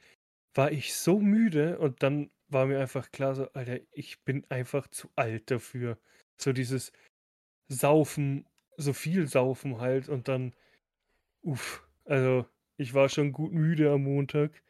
[0.56, 4.88] war ich so müde und dann war mir einfach klar so, Alter, ich bin einfach
[4.90, 5.98] zu alt dafür.
[6.42, 6.92] So dieses
[7.70, 8.46] Saufen,
[8.78, 10.54] so viel Saufen halt und dann,
[11.44, 12.46] uff, also
[12.78, 14.64] ich war schon gut müde am Montag.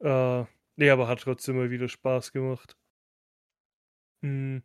[0.00, 0.44] Äh,
[0.76, 2.76] nee, aber hat trotzdem mal wieder Spaß gemacht.
[4.22, 4.60] Hm,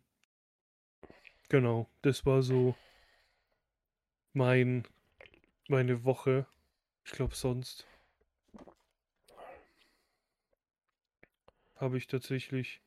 [1.48, 2.76] genau, das war so
[4.34, 4.86] mein,
[5.68, 6.46] meine Woche.
[7.04, 7.86] Ich glaube, sonst
[11.76, 12.82] habe ich tatsächlich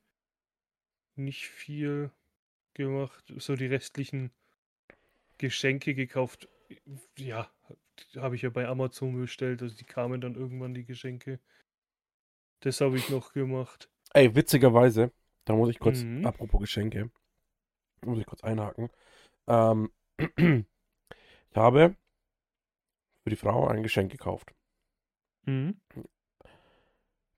[1.15, 2.11] nicht viel
[2.79, 3.23] gemacht.
[3.37, 4.31] So die restlichen
[5.37, 6.47] Geschenke gekauft.
[7.17, 7.51] Ja,
[8.15, 9.61] habe ich ja bei Amazon bestellt.
[9.61, 11.39] Also die kamen dann irgendwann die Geschenke.
[12.61, 13.89] Das habe ich noch gemacht.
[14.13, 15.11] Ey, witzigerweise,
[15.45, 16.25] da muss ich kurz, Mhm.
[16.25, 17.11] apropos Geschenke,
[18.03, 18.89] muss ich kurz einhaken.
[19.47, 21.95] Ähm, ich habe
[23.23, 24.53] für die Frau ein Geschenk gekauft.
[25.45, 25.79] Mhm.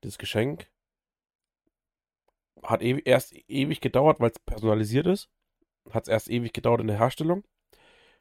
[0.00, 0.70] Das Geschenk
[2.62, 5.30] hat ew erst ewig gedauert, weil es personalisiert ist.
[5.90, 7.44] Hat es erst ewig gedauert in der Herstellung.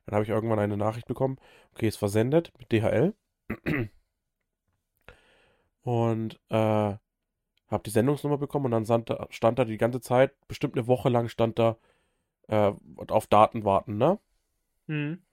[0.05, 1.37] Dann habe ich irgendwann eine Nachricht bekommen,
[1.73, 3.13] okay, ist versendet mit DHL.
[5.83, 6.55] Und äh,
[7.71, 10.87] habe die Sendungsnummer bekommen und dann stand da, stand da die ganze Zeit, bestimmt eine
[10.87, 11.77] Woche lang stand da
[12.47, 12.73] äh,
[13.07, 14.19] auf Daten warten, ne?
[14.87, 15.23] Mhm.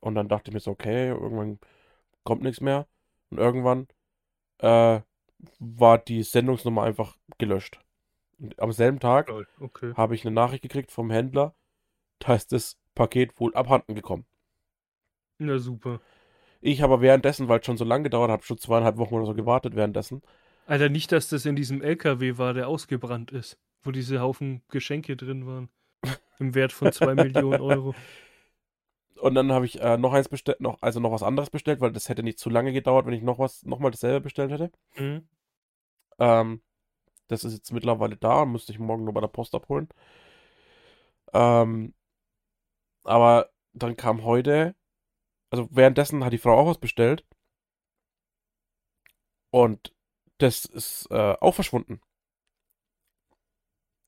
[0.00, 1.58] Und dann dachte ich mir so, okay, irgendwann
[2.24, 2.86] kommt nichts mehr.
[3.30, 3.88] Und irgendwann
[4.58, 5.00] äh,
[5.58, 7.80] war die Sendungsnummer einfach gelöscht.
[8.38, 9.94] Und am selben Tag Okay.
[9.94, 11.54] habe ich eine Nachricht gekriegt vom Händler,
[12.18, 14.26] da ist das Paket wohl abhanden gekommen.
[15.38, 16.00] Na super.
[16.60, 19.34] Ich aber währenddessen, weil es schon so lange gedauert hat, schon zweieinhalb Wochen oder so
[19.34, 20.22] gewartet währenddessen.
[20.66, 25.16] Alter, nicht, dass das in diesem LKW war, der ausgebrannt ist, wo diese Haufen Geschenke
[25.16, 25.68] drin waren.
[26.38, 27.94] Im Wert von 2 Millionen Euro.
[29.20, 31.92] Und dann habe ich äh, noch eins bestellt, noch, also noch was anderes bestellt, weil
[31.92, 34.70] das hätte nicht zu lange gedauert, wenn ich noch was, nochmal dasselbe bestellt hätte.
[34.96, 35.28] Mhm.
[36.18, 36.62] Ähm,
[37.28, 39.88] das ist jetzt mittlerweile da, müsste ich morgen nur bei der Post abholen.
[41.32, 41.92] Ähm,
[43.04, 44.74] aber dann kam heute,
[45.50, 47.24] also währenddessen hat die Frau auch was bestellt.
[49.50, 49.94] Und
[50.38, 52.00] das ist äh, auch verschwunden.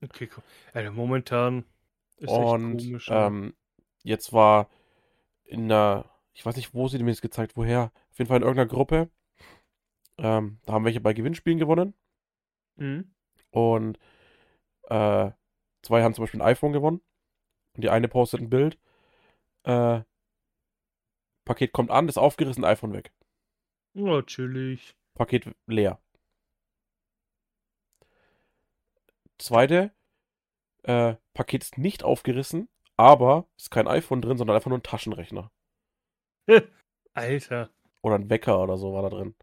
[0.03, 0.43] Okay, cool.
[0.73, 1.65] Alter, momentan
[2.19, 3.11] ist Und echt komisch.
[3.11, 3.17] ne?
[3.17, 3.55] ähm,
[4.03, 4.69] jetzt war
[5.45, 7.93] in einer, ich weiß nicht, wo sie mir das gezeigt, woher.
[8.11, 9.11] Auf jeden Fall in irgendeiner Gruppe.
[10.19, 11.95] Ähm, da haben welche bei Gewinnspielen gewonnen.
[12.77, 13.15] Mhm.
[13.51, 13.99] Und
[14.85, 15.31] äh,
[15.83, 17.01] zwei haben zum Beispiel ein iPhone gewonnen.
[17.75, 18.79] Und die eine postet ein Bild.
[19.65, 20.03] Äh,
[21.45, 23.13] Paket kommt an, ist aufgerissen, iPhone weg.
[24.27, 24.95] Chillig.
[25.15, 26.01] Paket leer.
[29.39, 29.93] Zweite,
[30.83, 35.51] äh, Paket ist nicht aufgerissen, aber ist kein iPhone drin, sondern einfach nur ein Taschenrechner.
[37.15, 37.71] Alter.
[38.03, 39.35] Oder ein Wecker oder so war da drin.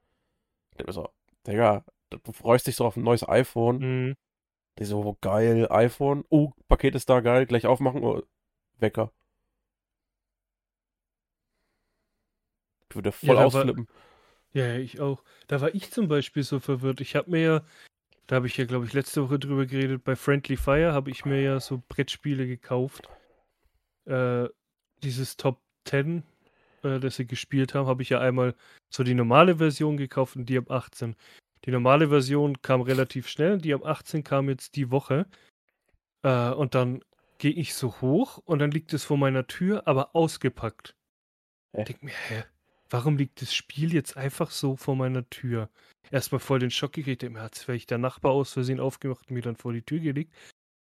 [0.78, 1.10] Ich mir so,
[1.48, 3.78] Digga, du freust dich so auf ein neues iPhone.
[3.80, 4.16] Mhm.
[4.80, 6.24] Die so, oh, geil, iPhone.
[6.30, 8.04] Oh, Paket ist da, geil, gleich aufmachen.
[8.04, 8.22] Oh,
[8.80, 9.12] Wecker.
[12.90, 13.88] Ich würde voll Ja, war- ausflippen.
[14.54, 15.24] Ja, ja, ich auch.
[15.48, 17.02] Da war ich zum Beispiel so verwirrt.
[17.02, 17.62] Ich habe mir ja,
[18.28, 21.26] da habe ich ja, glaube ich, letzte Woche drüber geredet, bei Friendly Fire habe ich
[21.26, 23.10] mir ja so Brettspiele gekauft.
[24.06, 24.48] Äh,
[25.02, 26.24] dieses Top 10,
[26.84, 28.56] äh, das sie gespielt haben, habe ich ja einmal
[28.90, 31.16] so die normale Version gekauft und die ab 18.
[31.66, 35.26] Die normale Version kam relativ schnell, die ab 18 kam jetzt die Woche.
[36.24, 37.04] Äh, und dann
[37.38, 40.96] gehe ich so hoch und dann liegt es vor meiner Tür, aber ausgepackt.
[41.74, 41.82] Hä?
[41.82, 42.44] Ich denk mir, hä?
[42.90, 45.70] Warum liegt das Spiel jetzt einfach so vor meiner Tür?
[46.12, 49.42] Erstmal voll den Schock gekriegt, mir hat vielleicht der Nachbar aus Versehen aufgemacht und mir
[49.42, 50.34] dann vor die Tür gelegt.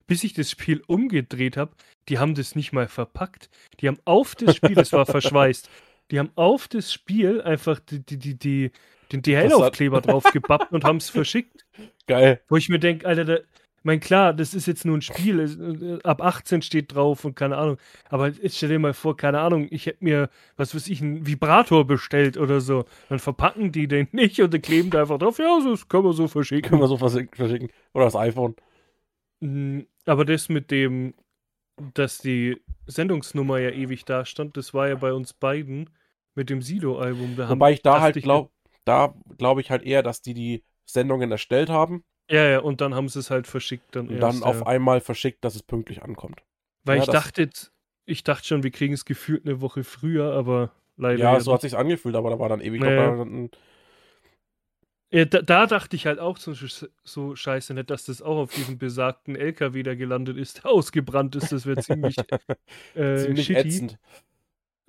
[0.07, 1.73] Bis ich das Spiel umgedreht habe,
[2.09, 3.49] die haben das nicht mal verpackt.
[3.79, 5.69] Die haben auf das Spiel, das war verschweißt,
[6.11, 8.71] die haben auf das Spiel einfach die, die, die, die,
[9.11, 11.65] den DHL-Aufkleber drauf gebappt und haben es verschickt.
[12.07, 12.41] Geil.
[12.49, 13.37] Wo ich mir denke, Alter, da,
[13.83, 17.57] mein klar, das ist jetzt nur ein Spiel, äh, ab 18 steht drauf und keine
[17.57, 17.77] Ahnung.
[18.09, 21.25] Aber jetzt stell dir mal vor, keine Ahnung, ich hätte mir, was weiß ich, einen
[21.25, 22.85] Vibrator bestellt oder so.
[23.09, 26.03] Dann verpacken die den nicht und dann kleben da einfach drauf, ja, so, das können
[26.03, 26.79] wir so Können verschicken.
[26.79, 27.69] wir so verschicken.
[27.93, 28.55] Oder das iPhone.
[29.39, 31.13] Mm, Aber das mit dem,
[31.93, 35.89] dass die Sendungsnummer ja ewig da stand, das war ja bei uns beiden
[36.35, 37.35] mit dem Sido-Album.
[37.47, 38.51] Wobei ich da halt glaube,
[38.85, 42.95] da glaube ich halt eher, dass die die Sendungen erstellt haben Ja, ja, und dann
[42.95, 43.95] haben sie es halt verschickt.
[43.95, 44.67] Dann und erst, dann auf ja.
[44.67, 46.43] einmal verschickt, dass es pünktlich ankommt.
[46.83, 47.49] Weil Ja, ich dachte
[48.05, 51.23] ich dachte schon, wir kriegen es gefühlt eine Woche früher, aber leider.
[51.23, 53.17] Ja, so hat sich's angefühlt, aber da war dann ewig noch Naja.
[53.17, 53.49] da ein-
[55.13, 56.53] Ja, da, da dachte ich halt auch so,
[57.03, 61.35] so scheiße nicht, dass das auch auf diesem besagten LKW da gelandet ist, der ausgebrannt
[61.35, 61.51] ist.
[61.51, 62.29] Das wäre ziemlich,
[62.95, 63.55] äh, ziemlich shitty.
[63.55, 63.99] ätzend.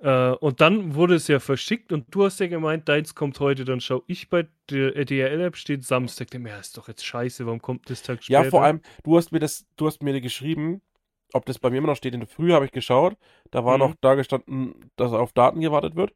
[0.03, 3.63] Äh, und dann wurde es ja verschickt und du hast ja gemeint, deins kommt heute.
[3.63, 6.33] Dann schau ich bei der DHL-App steht Samstag.
[6.33, 8.43] Mir, ja, ist doch jetzt scheiße, warum kommt das Tag später?
[8.43, 10.81] Ja, vor allem, du hast mir das, du hast mir geschrieben,
[11.31, 12.13] ob das bei mir immer noch steht.
[12.13, 13.15] In der Früh habe ich geschaut,
[13.51, 13.79] da war Mhm.
[13.79, 16.13] noch da gestanden, dass auf Daten gewartet wird.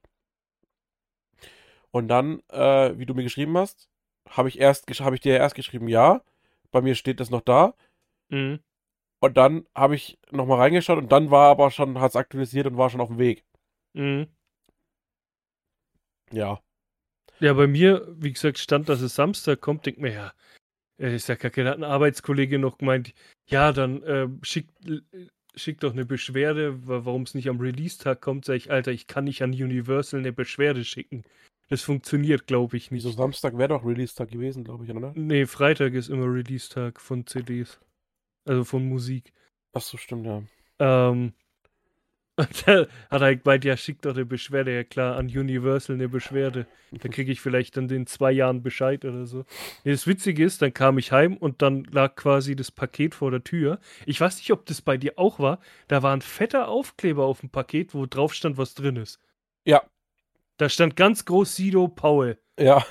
[1.91, 3.89] Und dann, äh, wie du mir geschrieben hast,
[4.29, 6.21] habe ich erst, habe ich dir erst geschrieben, ja,
[6.71, 7.73] bei mir steht das noch da.
[8.29, 8.59] Mhm.
[9.19, 12.77] Und dann habe ich nochmal reingeschaut und dann war aber schon, hat es aktualisiert und
[12.77, 13.45] war schon auf dem Weg.
[13.97, 14.27] Mhm.
[16.31, 16.61] Ja.
[17.39, 19.85] Ja, bei mir, wie gesagt, stand, dass es Samstag kommt.
[19.85, 20.33] Denk mir, ja,
[20.99, 21.63] äh, ist ja kacke.
[21.63, 23.13] Da hat ein Arbeitskollege noch gemeint,
[23.47, 24.73] ja, dann äh, schickt
[25.55, 28.45] schick doch eine Beschwerde, wa- warum es nicht am Release-Tag kommt.
[28.45, 31.23] Sag ich, Alter, ich kann nicht an Universal eine Beschwerde schicken.
[31.69, 33.03] Das funktioniert, glaube ich, nicht.
[33.03, 35.13] Wieso Samstag wäre doch Release-Tag gewesen, glaube ich, oder?
[35.15, 37.79] Nee, Freitag ist immer Release-Tag von CDs.
[38.45, 39.33] Also von Musik.
[39.73, 40.43] Ach so, stimmt, ja.
[40.79, 41.33] Ähm,
[42.39, 46.07] Und da hat er gemeint, ja, schick doch eine Beschwerde, ja klar, an Universal eine
[46.07, 46.67] Beschwerde.
[46.91, 49.43] Dann kriege ich vielleicht dann in zwei Jahren Bescheid oder so.
[49.83, 53.31] Nee, das Witzige ist, dann kam ich heim und dann lag quasi das Paket vor
[53.31, 53.79] der Tür.
[54.05, 55.59] Ich weiß nicht, ob das bei dir auch war.
[55.87, 59.19] Da war ein fetter Aufkleber auf dem Paket, wo drauf stand, was drin ist.
[59.65, 59.81] Ja.
[60.57, 62.37] Da stand ganz groß Sido Paul.
[62.59, 62.85] Ja.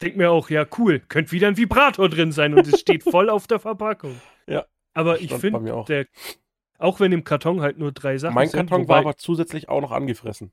[0.00, 3.28] Denk mir auch, ja, cool, könnte wieder ein Vibrator drin sein und es steht voll
[3.28, 4.20] auf der Verpackung.
[4.46, 4.66] Ja.
[4.94, 6.06] Aber ich finde, der,
[6.82, 9.68] auch wenn im Karton halt nur drei Sachen Mein sind, Karton war wobei- aber zusätzlich
[9.68, 10.52] auch noch angefressen.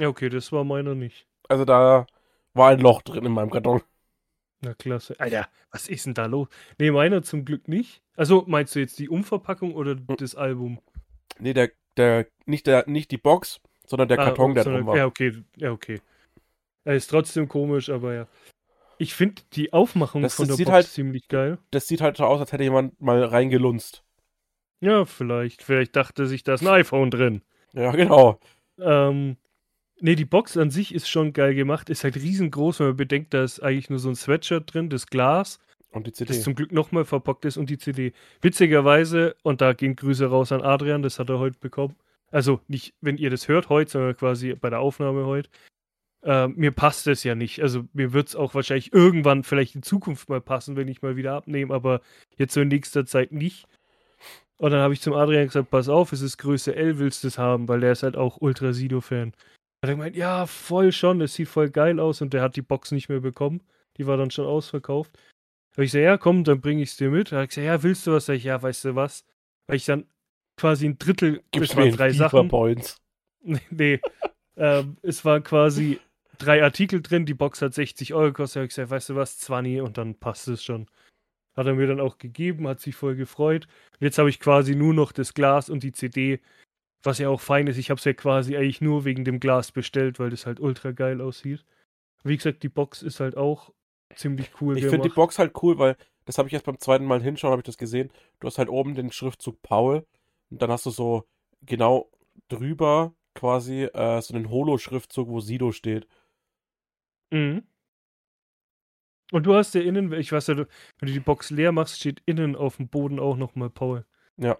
[0.00, 1.26] Ja, okay, das war meiner nicht.
[1.48, 2.06] Also da
[2.54, 3.82] war ein Loch drin in meinem Karton.
[4.60, 5.14] Na klasse.
[5.18, 6.48] Alter, was ist denn da los?
[6.78, 8.02] Nee, meiner zum Glück nicht.
[8.16, 10.06] Also, meinst du jetzt die Umverpackung oder Hm.
[10.18, 10.80] das Album?
[11.38, 14.88] Nee, der, der, nicht der, nicht die Box, sondern der Ah, Karton, der sondern- drin
[14.88, 14.96] war.
[14.96, 16.00] Ja, okay, ja, okay.
[16.84, 18.26] Er ist trotzdem komisch, aber ja.
[18.98, 21.58] Ich finde die Aufmachung Das- von das der sieht Box halt- ziemlich geil.
[21.70, 24.02] Das sieht halt so aus, als hätte jemand mal reingelunzt.
[24.80, 25.62] Ja, vielleicht.
[25.62, 27.42] Vielleicht dachte sich, da ist ein iPhone drin.
[27.72, 28.38] Ja, genau.
[28.78, 29.36] Ähm,
[30.00, 31.90] nee, die Box an sich ist schon geil gemacht.
[31.90, 35.06] Ist halt riesengroß, wenn man bedenkt, da ist eigentlich nur so ein Sweatshirt drin, das
[35.08, 35.58] Glas,
[35.90, 36.32] Und die CD.
[36.32, 38.12] das zum Glück nochmal verpackt ist und die CD.
[38.40, 41.96] Witzigerweise, und da gehen Grüße raus an Adrian, das hat er heute bekommen.
[42.30, 45.48] Also nicht, wenn ihr das hört heute, sondern quasi bei der Aufnahme heute.
[46.22, 47.62] Ähm, mir passt es ja nicht.
[47.62, 51.16] Also mir wird es auch wahrscheinlich irgendwann vielleicht in Zukunft mal passen, wenn ich mal
[51.16, 52.00] wieder abnehme, aber
[52.36, 53.66] jetzt so in nächster Zeit nicht.
[54.60, 57.28] Und dann habe ich zum Adrian gesagt, pass auf, es ist Größe L, willst du
[57.28, 59.32] es haben, weil der ist halt auch Ultra Sido-Fan.
[59.82, 62.62] Hat er gemeint, ja, voll schon, das sieht voll geil aus und der hat die
[62.62, 63.62] Box nicht mehr bekommen.
[63.96, 65.16] Die war dann schon ausverkauft.
[65.72, 67.30] Habe ich gesagt, ja, komm, dann bringe ich es dir mit.
[67.30, 68.26] Da hat er gesagt, ja, willst du was?
[68.26, 69.24] Sag ich, ja, weißt du was?
[69.68, 70.06] Weil ich dann
[70.56, 72.48] quasi ein Drittel, Gib's es mir waren drei FIFA Sachen.
[72.48, 73.00] Points.
[73.40, 74.00] Nee, nee.
[74.56, 76.00] ähm, es waren quasi
[76.38, 78.56] drei Artikel drin, die Box hat 60 Euro gekostet.
[78.56, 80.86] Da habe ich gesagt, weißt du was, 20 und dann passt es schon.
[81.58, 83.66] Hat er mir dann auch gegeben, hat sich voll gefreut.
[83.94, 86.40] Und jetzt habe ich quasi nur noch das Glas und die CD,
[87.02, 87.78] was ja auch fein ist.
[87.78, 90.92] Ich habe es ja quasi eigentlich nur wegen dem Glas bestellt, weil das halt ultra
[90.92, 91.64] geil aussieht.
[92.22, 93.72] Wie gesagt, die Box ist halt auch
[94.14, 95.14] ziemlich cool Ich finde die.
[95.14, 97.76] Box halt cool, weil das habe ich erst beim zweiten Mal hinschauen, habe ich das
[97.76, 98.12] gesehen.
[98.38, 100.06] Du hast halt oben den Schriftzug Paul
[100.50, 101.24] und dann hast du so
[101.62, 102.08] genau
[102.48, 106.06] drüber quasi äh, so einen Holo-Schriftzug, wo Sido steht.
[107.30, 107.67] Mhm.
[109.30, 110.66] Und du hast ja innen, ich weiß ja, wenn
[111.00, 114.04] du die Box leer machst, steht innen auf dem Boden auch nochmal Paul.
[114.36, 114.58] Ja.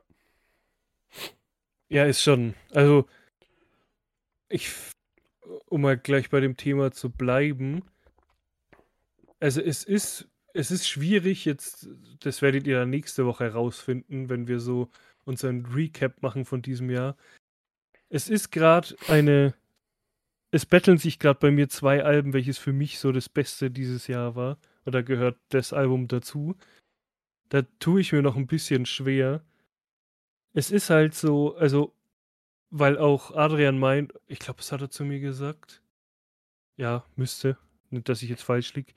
[1.88, 2.54] Ja, ist schon.
[2.72, 3.08] Also,
[4.48, 4.70] ich,
[5.66, 7.82] um mal gleich bei dem Thema zu bleiben.
[9.40, 11.88] Also, es ist, es ist schwierig jetzt,
[12.20, 14.90] das werdet ihr dann nächste Woche herausfinden, wenn wir so
[15.24, 17.16] unseren Recap machen von diesem Jahr.
[18.10, 19.54] Es ist gerade eine,
[20.50, 24.06] es betteln sich gerade bei mir zwei Alben, welches für mich so das Beste dieses
[24.06, 24.58] Jahr war.
[24.86, 26.56] Oder gehört das Album dazu.
[27.50, 29.42] Da tue ich mir noch ein bisschen schwer.
[30.54, 31.94] Es ist halt so, also,
[32.70, 35.82] weil auch Adrian meint, ich glaube, das hat er zu mir gesagt.
[36.76, 37.58] Ja, müsste.
[37.90, 38.92] Nicht, dass ich jetzt falsch liege.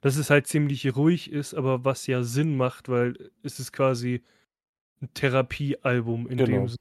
[0.00, 4.22] Dass es halt ziemlich ruhig ist, aber was ja Sinn macht, weil es ist quasi
[5.00, 6.50] ein Therapiealbum in Genau.
[6.50, 6.78] dem Sinne.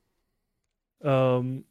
[1.02, 1.66] Ähm,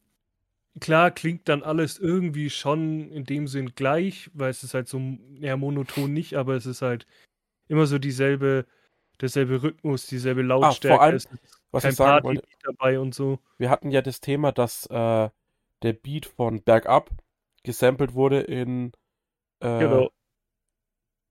[0.81, 5.01] klar klingt dann alles irgendwie schon in dem Sinn gleich, weil es ist halt so
[5.41, 7.07] eher monoton nicht, aber es ist halt
[7.69, 8.67] immer so dieselbe,
[9.21, 11.01] derselbe Rhythmus, dieselbe Lautstärke.
[11.01, 13.39] allem, es ist Was kein ich sagen Party wollte, dabei und so.
[13.59, 15.31] wir hatten ja das Thema, dass äh,
[15.83, 17.11] der Beat von Bergab
[17.63, 18.93] gesampelt wurde in
[19.61, 20.11] äh, Genau.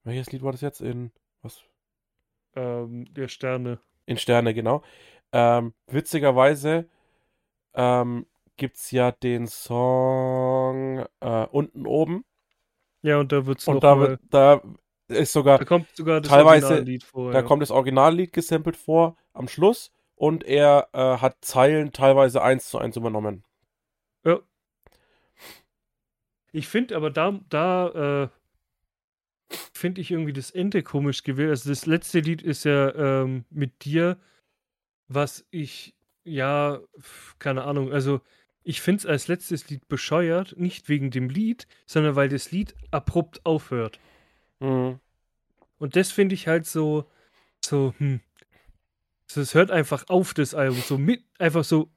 [0.04, 0.82] welches Lied war das jetzt?
[0.82, 1.62] In was?
[2.56, 3.80] Ähm, der Sterne.
[4.06, 4.84] In Sterne, genau.
[5.32, 6.88] Ähm, witzigerweise
[7.74, 8.26] ähm,
[8.58, 12.26] gibt es ja den Song äh, unten oben.
[13.02, 14.62] Ja, und da wird's Und noch da, mal, wird, da
[15.10, 17.32] ist sogar, da kommt sogar das teilweise- Originallied vor.
[17.32, 17.46] da ja.
[17.46, 22.78] kommt das Originallied gesampelt vor am Schluss und er äh, hat Zeilen teilweise eins zu
[22.78, 23.44] eins übernommen.
[24.24, 24.40] Ja.
[26.52, 28.30] Ich finde aber da, da äh,
[29.74, 31.50] finde ich irgendwie das Ende komisch gewählt.
[31.50, 34.18] Also das letzte Lied ist ja ähm, mit dir,
[35.08, 36.80] was ich, ja,
[37.40, 38.22] keine Ahnung, also
[38.64, 42.76] ich finde es als letztes Lied bescheuert, nicht wegen dem Lied, sondern weil das Lied
[42.92, 44.00] abrupt aufhört.
[44.60, 45.00] Mhm.
[45.78, 47.10] Und das finde ich halt so,
[47.64, 48.22] so, hm.
[49.36, 50.80] Es hört einfach auf, das Album.
[50.82, 51.90] So mit, einfach so,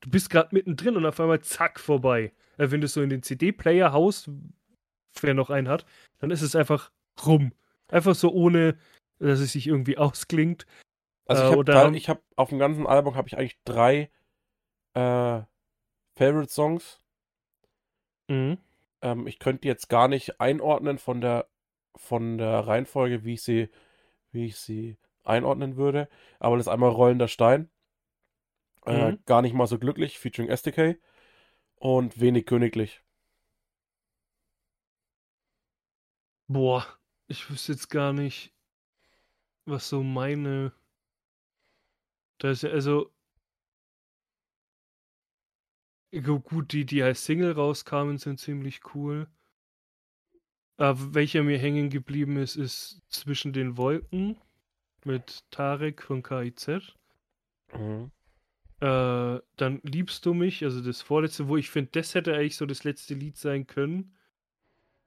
[0.00, 2.32] du bist gerade mittendrin und auf einmal zack, vorbei.
[2.56, 4.30] Äh, wenn du es so in den CD-Player haust,
[5.20, 5.84] wer noch einen hat,
[6.20, 6.92] dann ist es einfach
[7.26, 7.52] rum.
[7.88, 8.78] Einfach so ohne,
[9.18, 10.66] dass es sich irgendwie ausklingt.
[11.26, 14.10] Also Äh, ich habe ich habe auf dem ganzen Album habe ich eigentlich drei
[14.94, 15.42] äh,
[16.18, 16.98] Favorite Songs.
[18.28, 18.58] Mhm.
[19.02, 21.48] Ähm, ich könnte jetzt gar nicht einordnen von der
[21.94, 23.68] von der Reihenfolge, wie ich sie
[24.32, 26.08] wie ich sie einordnen würde.
[26.40, 27.70] Aber das ist einmal Rollender Stein.
[28.84, 29.18] Äh, Mhm.
[29.26, 30.96] Gar nicht mal so glücklich, featuring SDK.
[31.76, 33.00] Und wenig königlich.
[36.48, 36.84] Boah,
[37.28, 38.52] ich wüsste jetzt gar nicht,
[39.66, 40.72] was so meine.
[42.38, 43.12] Das ist ja also.
[46.12, 49.26] Gu- Gut, die, die als Single rauskamen, sind ziemlich cool.
[50.76, 54.36] Aber welcher mir hängen geblieben ist, ist Zwischen den Wolken
[55.04, 56.94] mit Tarek von KIZ.
[57.74, 58.10] Mhm.
[58.80, 62.66] Äh, dann Liebst du mich, also das vorletzte, wo ich finde, das hätte eigentlich so
[62.66, 64.14] das letzte Lied sein können.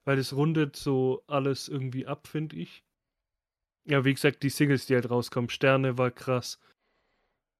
[0.05, 2.83] Weil es rundet so alles irgendwie ab, finde ich.
[3.85, 5.49] Ja, wie gesagt, die Singles, die halt rauskommen.
[5.49, 6.59] Sterne war krass.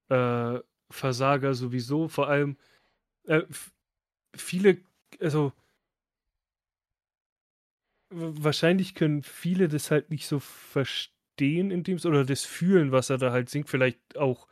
[0.10, 0.60] Äh,
[0.92, 2.08] Versager sowieso.
[2.08, 2.58] Vor allem
[3.26, 3.44] äh,
[4.36, 4.78] viele,
[5.20, 5.54] also
[8.10, 13.18] wahrscheinlich können viele das halt nicht so verstehen in dem oder das fühlen, was er
[13.18, 13.70] da halt singt.
[13.70, 14.48] Vielleicht auch.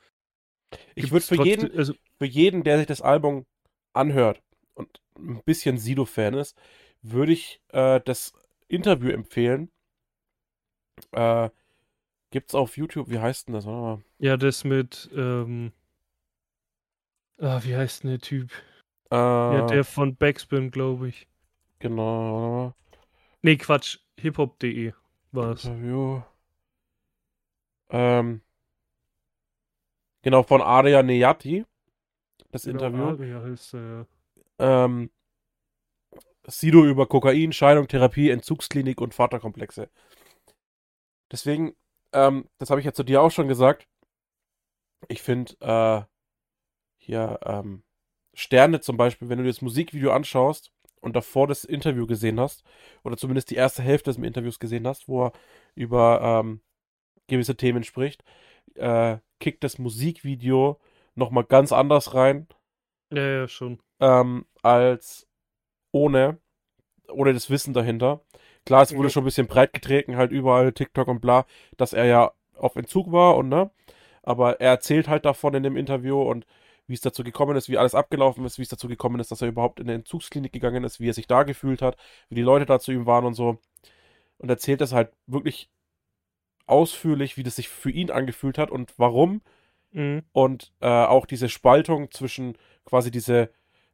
[0.96, 3.46] Ich würde für trotzdem- jeden, Also, für jeden, der sich das Album
[3.94, 4.42] anhört
[4.76, 6.56] und ein bisschen Sido-Fan ist,
[7.02, 8.34] würde ich äh, das
[8.68, 9.72] Interview empfehlen.
[11.12, 11.50] Äh,
[12.32, 13.66] gibt's auf YouTube, wie heißt denn das?
[13.66, 14.02] Mal.
[14.20, 15.72] ja, das mit, ähm,
[17.40, 18.52] ah, wie heißt denn der Typ?
[19.12, 21.28] Äh, Ja, der von Backspin, glaube ich.
[21.80, 22.74] genau.
[23.42, 24.00] Nee, Quatsch.
[24.20, 24.94] hiphop.de
[25.32, 25.64] war es.
[25.66, 26.22] Interview.
[27.90, 28.42] Ähm,
[30.22, 31.66] genau, von Aria Neyati.
[32.52, 33.16] Das Interview.
[33.18, 33.82] Genau, Ja, heißt er,
[34.60, 34.86] ja.
[34.86, 35.10] Ähm,
[36.48, 39.90] Sido über Kokain, Scheidung, Therapie, Entzugsklinik und Vaterkomplexe.
[41.32, 41.76] Deswegen,
[42.12, 43.88] ähm, das habe ich ja zu dir auch schon gesagt.
[45.08, 46.02] Ich finde, äh,
[47.10, 47.84] hier, ähm,
[48.34, 52.64] Sterne zum Beispiel, wenn du dir das Musikvideo anschaust und davor das Interview gesehen hast,
[53.04, 55.32] oder zumindest die erste Hälfte des Interviews gesehen hast, wo er
[55.76, 56.62] über ähm,
[57.28, 58.24] gewisse Themen spricht,
[58.76, 60.80] äh, kickt das Musikvideo
[61.16, 62.48] nochmal ganz anders rein
[63.12, 63.80] Ja, ja, schon.
[64.00, 65.28] ähm, als
[65.92, 66.40] ohne,
[67.10, 68.22] ohne das Wissen dahinter.
[68.66, 69.10] Klar, es wurde Ja.
[69.10, 71.46] schon ein bisschen breit getreten, halt überall TikTok und bla,
[71.78, 73.72] dass er ja auf Entzug war und ne,
[74.24, 76.46] aber er erzählt halt davon in dem Interview und
[76.90, 79.42] wie es dazu gekommen ist, wie alles abgelaufen ist, wie es dazu gekommen ist, dass
[79.42, 81.98] er überhaupt in eine Entzugsklinik gegangen ist, wie er sich da gefühlt hat,
[82.30, 83.60] wie die Leute da zu ihm waren und so.
[84.40, 85.70] Und erzählt das halt wirklich
[86.66, 89.42] ausführlich, wie das sich für ihn angefühlt hat und warum
[89.92, 90.24] Mhm.
[90.34, 93.50] und äh, auch diese Spaltung zwischen quasi diese,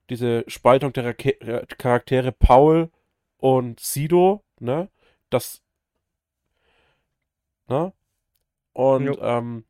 [0.10, 2.90] diese Spaltung der Charaktere Paul
[3.38, 4.90] und Sido, ne?
[5.30, 5.62] Das,
[7.70, 7.94] ne?
[8.74, 9.64] Und ähm,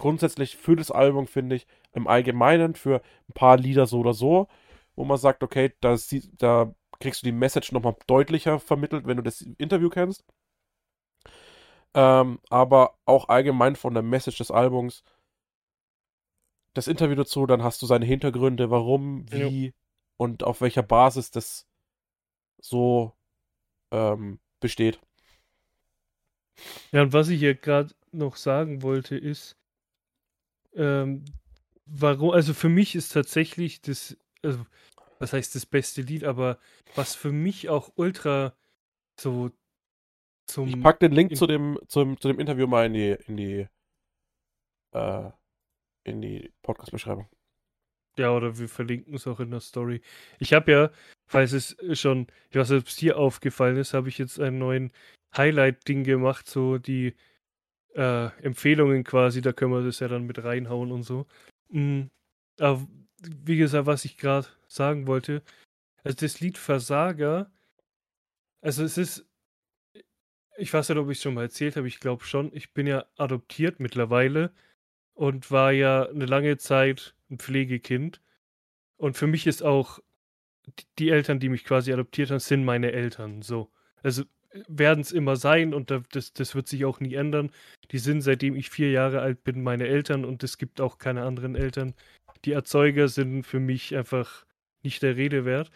[0.00, 4.48] grundsätzlich für das Album finde ich im Allgemeinen für ein paar Lieder so oder so,
[4.96, 9.18] wo man sagt, okay, da, sie- da kriegst du die Message nochmal deutlicher vermittelt, wenn
[9.18, 10.24] du das Interview kennst.
[11.94, 15.02] Ähm, aber auch allgemein von der Message des Albums
[16.74, 19.74] das Interview dazu, dann hast du seine Hintergründe, warum, wie
[20.16, 21.66] und auf welcher Basis das
[22.60, 23.14] so
[23.92, 25.00] ähm, besteht.
[26.92, 29.56] Ja, und was ich hier gerade noch sagen wollte, ist,
[30.74, 31.24] ähm,
[31.86, 34.64] warum, also für mich ist tatsächlich das, also,
[35.18, 36.58] was heißt das beste Lied, aber
[36.94, 38.54] was für mich auch ultra
[39.18, 39.50] so
[40.46, 40.68] zum.
[40.68, 43.36] Ich pack den Link in- zu dem, zum, zu dem Interview mal in die, in
[43.36, 43.66] die,
[44.92, 45.30] äh,
[46.04, 47.28] in die Podcast-Beschreibung.
[48.16, 50.02] Ja, oder wir verlinken es auch in der Story.
[50.40, 50.90] Ich habe ja,
[51.28, 54.58] falls es schon, ich weiß nicht, ob es dir aufgefallen ist, habe ich jetzt einen
[54.58, 54.92] neuen
[55.36, 57.14] Highlight-Ding gemacht, so die
[57.94, 61.26] äh, Empfehlungen quasi, da können wir das ja dann mit reinhauen und so.
[61.70, 62.04] Mm,
[62.58, 62.86] aber
[63.22, 65.42] wie gesagt, was ich gerade sagen wollte,
[66.04, 67.50] also das Lied Versager,
[68.62, 69.26] also es ist,
[70.56, 72.86] ich weiß nicht, ob ich es schon mal erzählt habe, ich glaube schon, ich bin
[72.86, 74.52] ja adoptiert mittlerweile
[75.14, 78.20] und war ja eine lange Zeit ein Pflegekind.
[78.96, 80.00] Und für mich ist auch
[80.98, 83.42] die Eltern, die mich quasi adoptiert haben, sind meine Eltern.
[83.42, 83.70] So.
[84.02, 84.24] Also
[84.68, 87.52] werden es immer sein und da- das, das wird sich auch nie ändern.
[87.92, 91.22] Die sind, seitdem ich vier Jahre alt bin, meine Eltern und es gibt auch keine
[91.24, 91.94] anderen Eltern.
[92.44, 94.46] Die Erzeuger sind für mich einfach
[94.82, 95.70] nicht der Rede wert.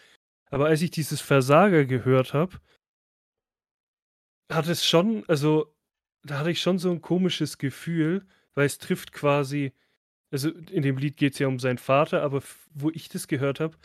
[0.51, 2.59] Aber als ich dieses Versager gehört habe,
[4.53, 5.75] hat es schon, also
[6.23, 9.73] da hatte ich schon so ein komisches Gefühl, weil es trifft quasi,
[10.31, 13.61] also in dem Lied geht es ja um seinen Vater, aber wo ich das gehört
[13.61, 13.77] habe,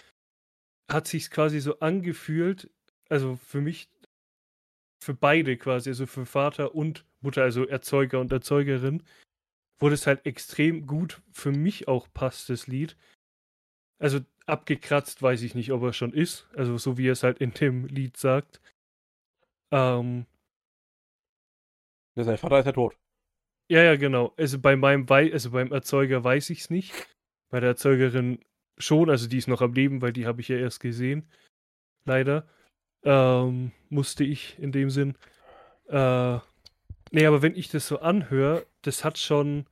[0.91, 2.69] hat sich quasi so angefühlt,
[3.09, 3.89] also für mich,
[4.99, 9.03] für beide quasi, also für Vater und Mutter, also Erzeuger und Erzeugerin,
[9.79, 12.97] wo das halt extrem gut für mich auch passt, das Lied.
[13.97, 17.39] Also abgekratzt weiß ich nicht, ob er schon ist, also so wie er es halt
[17.39, 18.61] in dem Lied sagt.
[19.71, 20.25] Ähm,
[22.15, 22.97] Ja, sein Vater ist ja tot.
[23.69, 24.33] Ja, ja, genau.
[24.35, 26.93] Also bei meinem Wei also beim Erzeuger weiß ich es nicht.
[27.49, 28.39] Bei der Erzeugerin
[28.77, 31.29] schon, also die ist noch am Leben, weil die habe ich ja erst gesehen.
[32.05, 32.47] Leider.
[33.03, 35.15] Ähm, musste ich in dem Sinn.
[35.87, 36.39] Äh,
[37.11, 39.65] nee, aber wenn ich das so anhöre, das hat schon.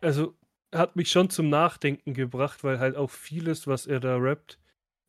[0.00, 0.34] Also
[0.72, 4.58] hat mich schon zum Nachdenken gebracht, weil halt auch vieles, was er da rappt,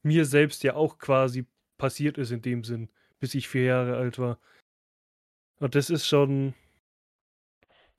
[0.04, 1.46] mir selbst ja auch quasi
[1.78, 4.40] passiert ist in dem Sinn, bis ich vier Jahre alt war.
[5.60, 6.54] Und das ist schon,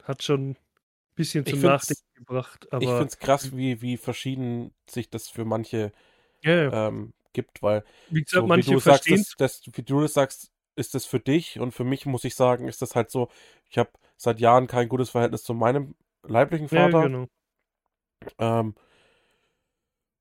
[0.03, 0.57] hat schon ein
[1.15, 2.67] bisschen zum Nachdenken gebracht.
[2.73, 5.91] Aber, ich finde es krass, wie, wie verschieden sich das für manche
[6.43, 6.87] ja.
[6.87, 10.51] Ähm, gibt, weil wie, gesagt, so, wie du sagst, das, das, wie du das sagst,
[10.75, 13.29] ist das für dich und für mich muss ich sagen, ist das halt so,
[13.69, 17.01] ich habe seit Jahren kein gutes Verhältnis zu meinem leiblichen Vater.
[17.01, 17.27] Ja, genau.
[18.37, 18.75] Ähm,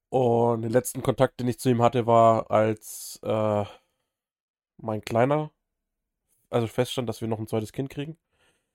[0.08, 3.64] und den letzten Kontakt, den ich zu ihm hatte, war als äh,
[4.78, 5.52] mein Kleiner,
[6.48, 8.18] also feststand, dass wir noch ein zweites Kind kriegen.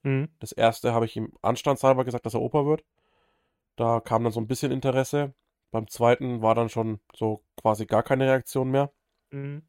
[0.03, 0.29] Mhm.
[0.39, 2.85] Das erste habe ich ihm anstandshalber gesagt, dass er Opa wird.
[3.75, 5.33] Da kam dann so ein bisschen Interesse.
[5.75, 8.93] Beim zweiten war dann schon so quasi gar keine Reaktion mehr.
[9.31, 9.61] Mhm.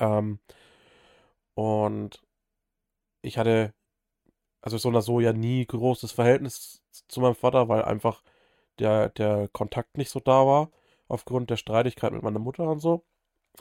[0.00, 0.40] Ähm,
[1.54, 2.20] und
[3.22, 3.72] ich hatte
[4.60, 8.24] also so oder so ja nie großes Verhältnis zu meinem Vater, weil einfach
[8.80, 10.72] der, der Kontakt nicht so da war,
[11.06, 13.04] aufgrund der Streitigkeit mit meiner Mutter und so.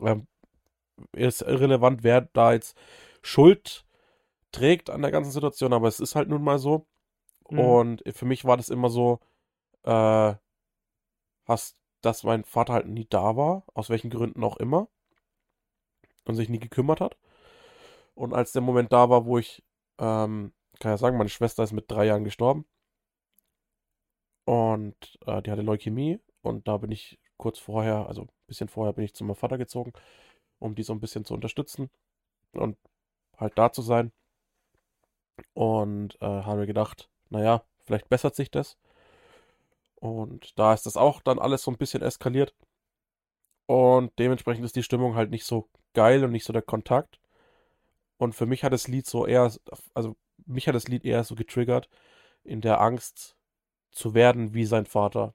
[0.01, 0.25] Ähm,
[1.13, 2.75] ist irrelevant, wer da jetzt
[3.21, 3.85] Schuld
[4.51, 6.87] trägt an der ganzen Situation, aber es ist halt nun mal so.
[7.51, 7.59] Mhm.
[7.59, 9.19] Und für mich war das immer so,
[9.83, 10.33] äh,
[11.49, 14.87] hast, dass mein Vater halt nie da war, aus welchen Gründen auch immer,
[16.25, 17.17] und sich nie gekümmert hat.
[18.15, 19.63] Und als der Moment da war, wo ich,
[19.97, 22.65] ähm, kann ja sagen, meine Schwester ist mit drei Jahren gestorben.
[24.45, 26.19] Und äh, die hatte Leukämie.
[26.41, 29.57] Und da bin ich kurz vorher, also ein bisschen vorher, bin ich zu meinem Vater
[29.57, 29.93] gezogen,
[30.59, 31.89] um die so ein bisschen zu unterstützen
[32.53, 32.77] und
[33.37, 34.11] halt da zu sein.
[35.53, 38.77] Und äh, haben wir gedacht, naja, vielleicht bessert sich das.
[39.99, 42.55] Und da ist das auch dann alles so ein bisschen eskaliert.
[43.65, 47.19] Und dementsprechend ist die Stimmung halt nicht so geil und nicht so der Kontakt.
[48.17, 49.51] Und für mich hat das Lied so eher,
[49.93, 51.89] also mich hat das Lied eher so getriggert
[52.43, 53.35] in der Angst
[53.91, 55.33] zu werden wie sein Vater.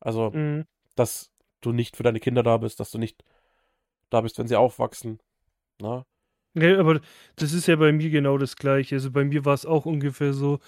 [0.00, 0.66] Also, mhm.
[0.94, 1.30] dass
[1.60, 3.24] du nicht für deine Kinder da bist, dass du nicht
[4.10, 5.20] da bist, wenn sie aufwachsen.
[5.80, 6.04] Na?
[6.54, 6.68] Ne?
[6.68, 7.00] Ja, aber
[7.36, 8.94] das ist ja bei mir genau das Gleiche.
[8.94, 10.58] Also bei mir war es auch ungefähr so.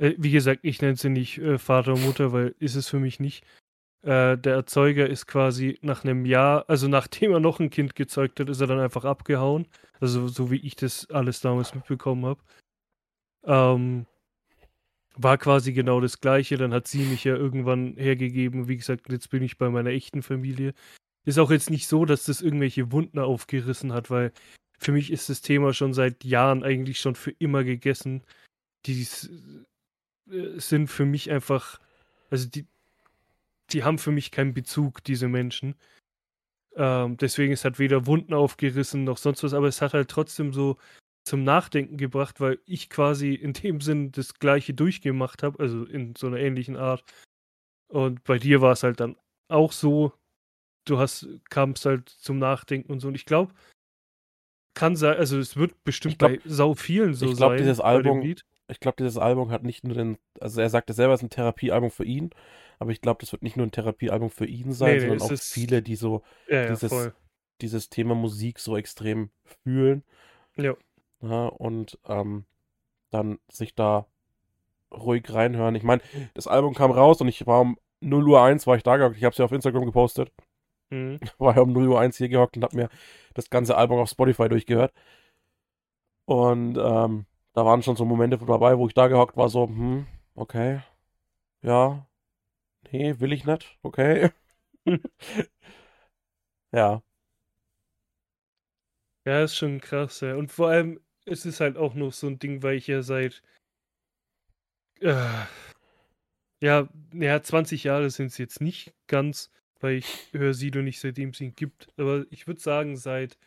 [0.00, 2.98] Äh, wie gesagt, ich nenne sie nicht äh, Vater und Mutter, weil ist es für
[2.98, 3.44] mich nicht.
[4.02, 8.40] Äh, der Erzeuger ist quasi nach einem Jahr, also nachdem er noch ein Kind gezeugt
[8.40, 9.68] hat, ist er dann einfach abgehauen.
[10.00, 12.40] Also so wie ich das alles damals mitbekommen habe.
[13.44, 14.06] Ähm,
[15.16, 16.56] war quasi genau das Gleiche.
[16.56, 18.68] Dann hat sie mich ja irgendwann hergegeben.
[18.68, 20.72] Wie gesagt, jetzt bin ich bei meiner echten Familie.
[21.26, 24.32] Ist auch jetzt nicht so, dass das irgendwelche Wunden aufgerissen hat, weil
[24.78, 28.24] für mich ist das Thema schon seit Jahren eigentlich schon für immer gegessen.
[28.86, 29.64] Die äh,
[30.56, 31.80] sind für mich einfach,
[32.30, 32.66] also die,
[33.70, 35.74] die haben für mich keinen Bezug, diese Menschen.
[36.76, 40.52] Ähm, deswegen, es hat weder Wunden aufgerissen noch sonst was, aber es hat halt trotzdem
[40.52, 40.76] so
[41.24, 46.14] zum Nachdenken gebracht, weil ich quasi in dem Sinn das Gleiche durchgemacht habe, also in
[46.16, 47.04] so einer ähnlichen Art.
[47.88, 49.16] Und bei dir war es halt dann
[49.48, 50.12] auch so,
[50.84, 53.08] du hast, kamst halt zum Nachdenken und so.
[53.08, 53.52] Und ich glaube,
[54.74, 57.58] kann sein, also es wird bestimmt glaub, bei sau vielen so ich glaub, sein.
[57.58, 58.22] Dieses Album,
[58.70, 61.30] ich glaube, dieses Album hat nicht nur den, also er sagte selber, es ist ein
[61.30, 62.30] Therapiealbum für ihn,
[62.78, 65.30] aber ich glaube, das wird nicht nur ein Therapiealbum für ihn sein, nee, sondern auch
[65.30, 67.12] ist, viele, die so ja, dieses, ja,
[67.60, 70.02] dieses Thema Musik so extrem fühlen.
[70.56, 70.74] Ja.
[71.22, 72.44] ja und ähm,
[73.10, 74.06] dann sich da
[74.92, 75.74] ruhig reinhören.
[75.74, 76.02] Ich meine,
[76.34, 79.16] das Album kam raus und ich war um 0 Uhr 1 war ich da gehockt.
[79.16, 80.32] Ich habe es ja auf Instagram gepostet.
[80.90, 81.20] Mhm.
[81.38, 82.88] War ja um 0 Uhr 1 hier gehockt und habe mir
[83.34, 84.92] das ganze Album auf Spotify durchgehört.
[86.24, 90.06] Und ähm, da waren schon so Momente dabei, wo ich da gehockt war, so, hm,
[90.34, 90.82] okay,
[91.62, 92.06] ja,
[92.92, 94.30] nee, will ich nicht, okay.
[96.72, 97.02] ja.
[99.26, 100.34] Ja, ist schon krass, ja.
[100.36, 103.42] Und vor allem ist es halt auch noch so ein Ding, weil ich ja seit
[105.00, 105.44] äh,
[106.62, 111.30] ja, ja, 20 Jahre sind es jetzt nicht ganz, weil ich höre Sido nicht seitdem
[111.30, 111.88] es ihn gibt.
[111.96, 113.38] Aber ich würde sagen, seit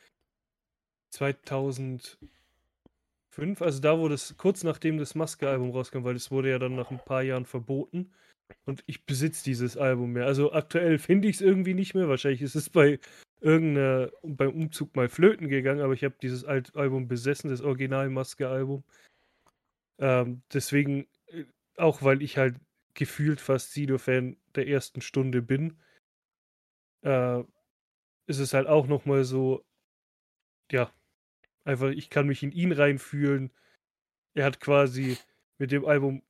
[3.33, 6.75] 2005, also da, wo das kurz nachdem das Maske-Album rauskam, weil es wurde ja dann
[6.75, 8.11] nach ein paar Jahren verboten.
[8.65, 10.25] Und ich besitze dieses Album mehr.
[10.25, 12.07] Also aktuell finde ich es irgendwie nicht mehr.
[12.07, 12.99] Wahrscheinlich ist es bei
[13.41, 18.83] irgendeiner, beim Umzug mal flöten gegangen, aber ich habe dieses Album besessen, das Original-Maske-Album.
[19.99, 21.45] Ähm, deswegen, äh,
[21.77, 22.55] auch weil ich halt
[22.93, 25.77] gefühlt fast Sido-Fan der ersten Stunde bin,
[27.01, 27.43] äh,
[28.27, 29.65] ist es halt auch nochmal so,
[30.71, 30.91] ja,
[31.65, 33.51] einfach, ich kann mich in ihn reinfühlen.
[34.35, 35.17] Er hat quasi
[35.59, 36.23] mit dem Album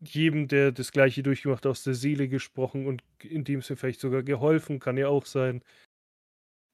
[0.00, 4.00] jedem, der das Gleiche durchgemacht hat, aus der Seele gesprochen und in dem Sinne vielleicht
[4.00, 5.62] sogar geholfen, kann ja auch sein.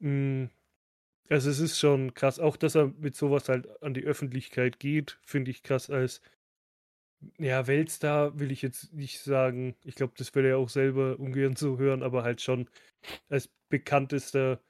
[0.00, 0.46] Mm,
[1.30, 5.18] Also es ist schon krass, auch dass er mit sowas halt an die Öffentlichkeit geht,
[5.24, 6.22] finde ich krass als,
[7.38, 9.76] ja, Weltstar will ich jetzt nicht sagen.
[9.84, 12.68] Ich glaube, das würde er auch selber ungern so hören, aber halt schon
[13.28, 14.60] als bekanntester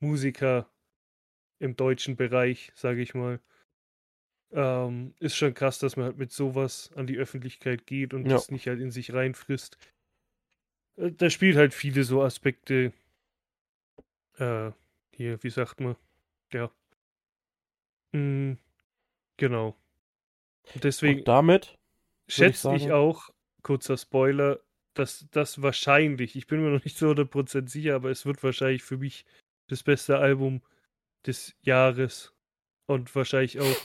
[0.00, 0.70] Musiker
[1.64, 3.40] im deutschen Bereich, sage ich mal.
[4.52, 8.34] Ähm, ist schon krass, dass man halt mit sowas an die Öffentlichkeit geht und Ja.
[8.36, 9.78] das nicht halt in sich reinfrisst.
[10.96, 12.92] Äh, Da spielt halt viele so Aspekte.
[14.38, 14.70] Äh,
[15.12, 15.96] hier, wie sagt man?
[16.52, 16.70] Ja.
[18.12, 18.54] Mm,
[19.36, 19.76] genau.
[20.74, 21.78] Und deswegen Und damit,
[22.28, 23.30] schätze ich, sagen- auch,
[23.62, 24.60] kurzer Spoiler,
[24.94, 28.82] dass das wahrscheinlich, ich bin mir noch nicht so 100% sicher, aber es wird wahrscheinlich
[28.84, 29.24] für mich
[29.68, 30.62] das beste Album
[31.26, 32.34] des Jahres
[32.86, 33.76] und wahrscheinlich auch,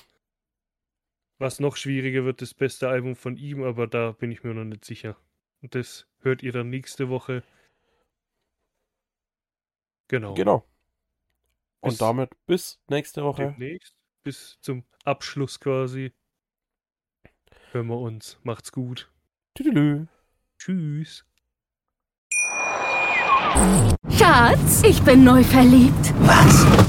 [1.37, 4.65] was noch schwieriger wird, das beste Album von ihm, aber da bin ich mir noch
[4.65, 5.15] nicht sicher.
[5.61, 7.43] Und das hört ihr dann nächste Woche.
[10.07, 10.33] Genau.
[10.33, 10.65] genau.
[11.81, 13.55] Und Bis damit bis nächste Woche.
[13.57, 16.11] Demnächst, bis zum Abschluss quasi.
[17.71, 18.37] Hören wir uns.
[18.43, 19.11] Macht's gut.
[19.53, 20.07] Tüdelü.
[20.57, 21.25] Tschüss.
[24.17, 26.13] Schatz, ich bin neu verliebt.
[26.21, 26.88] Was?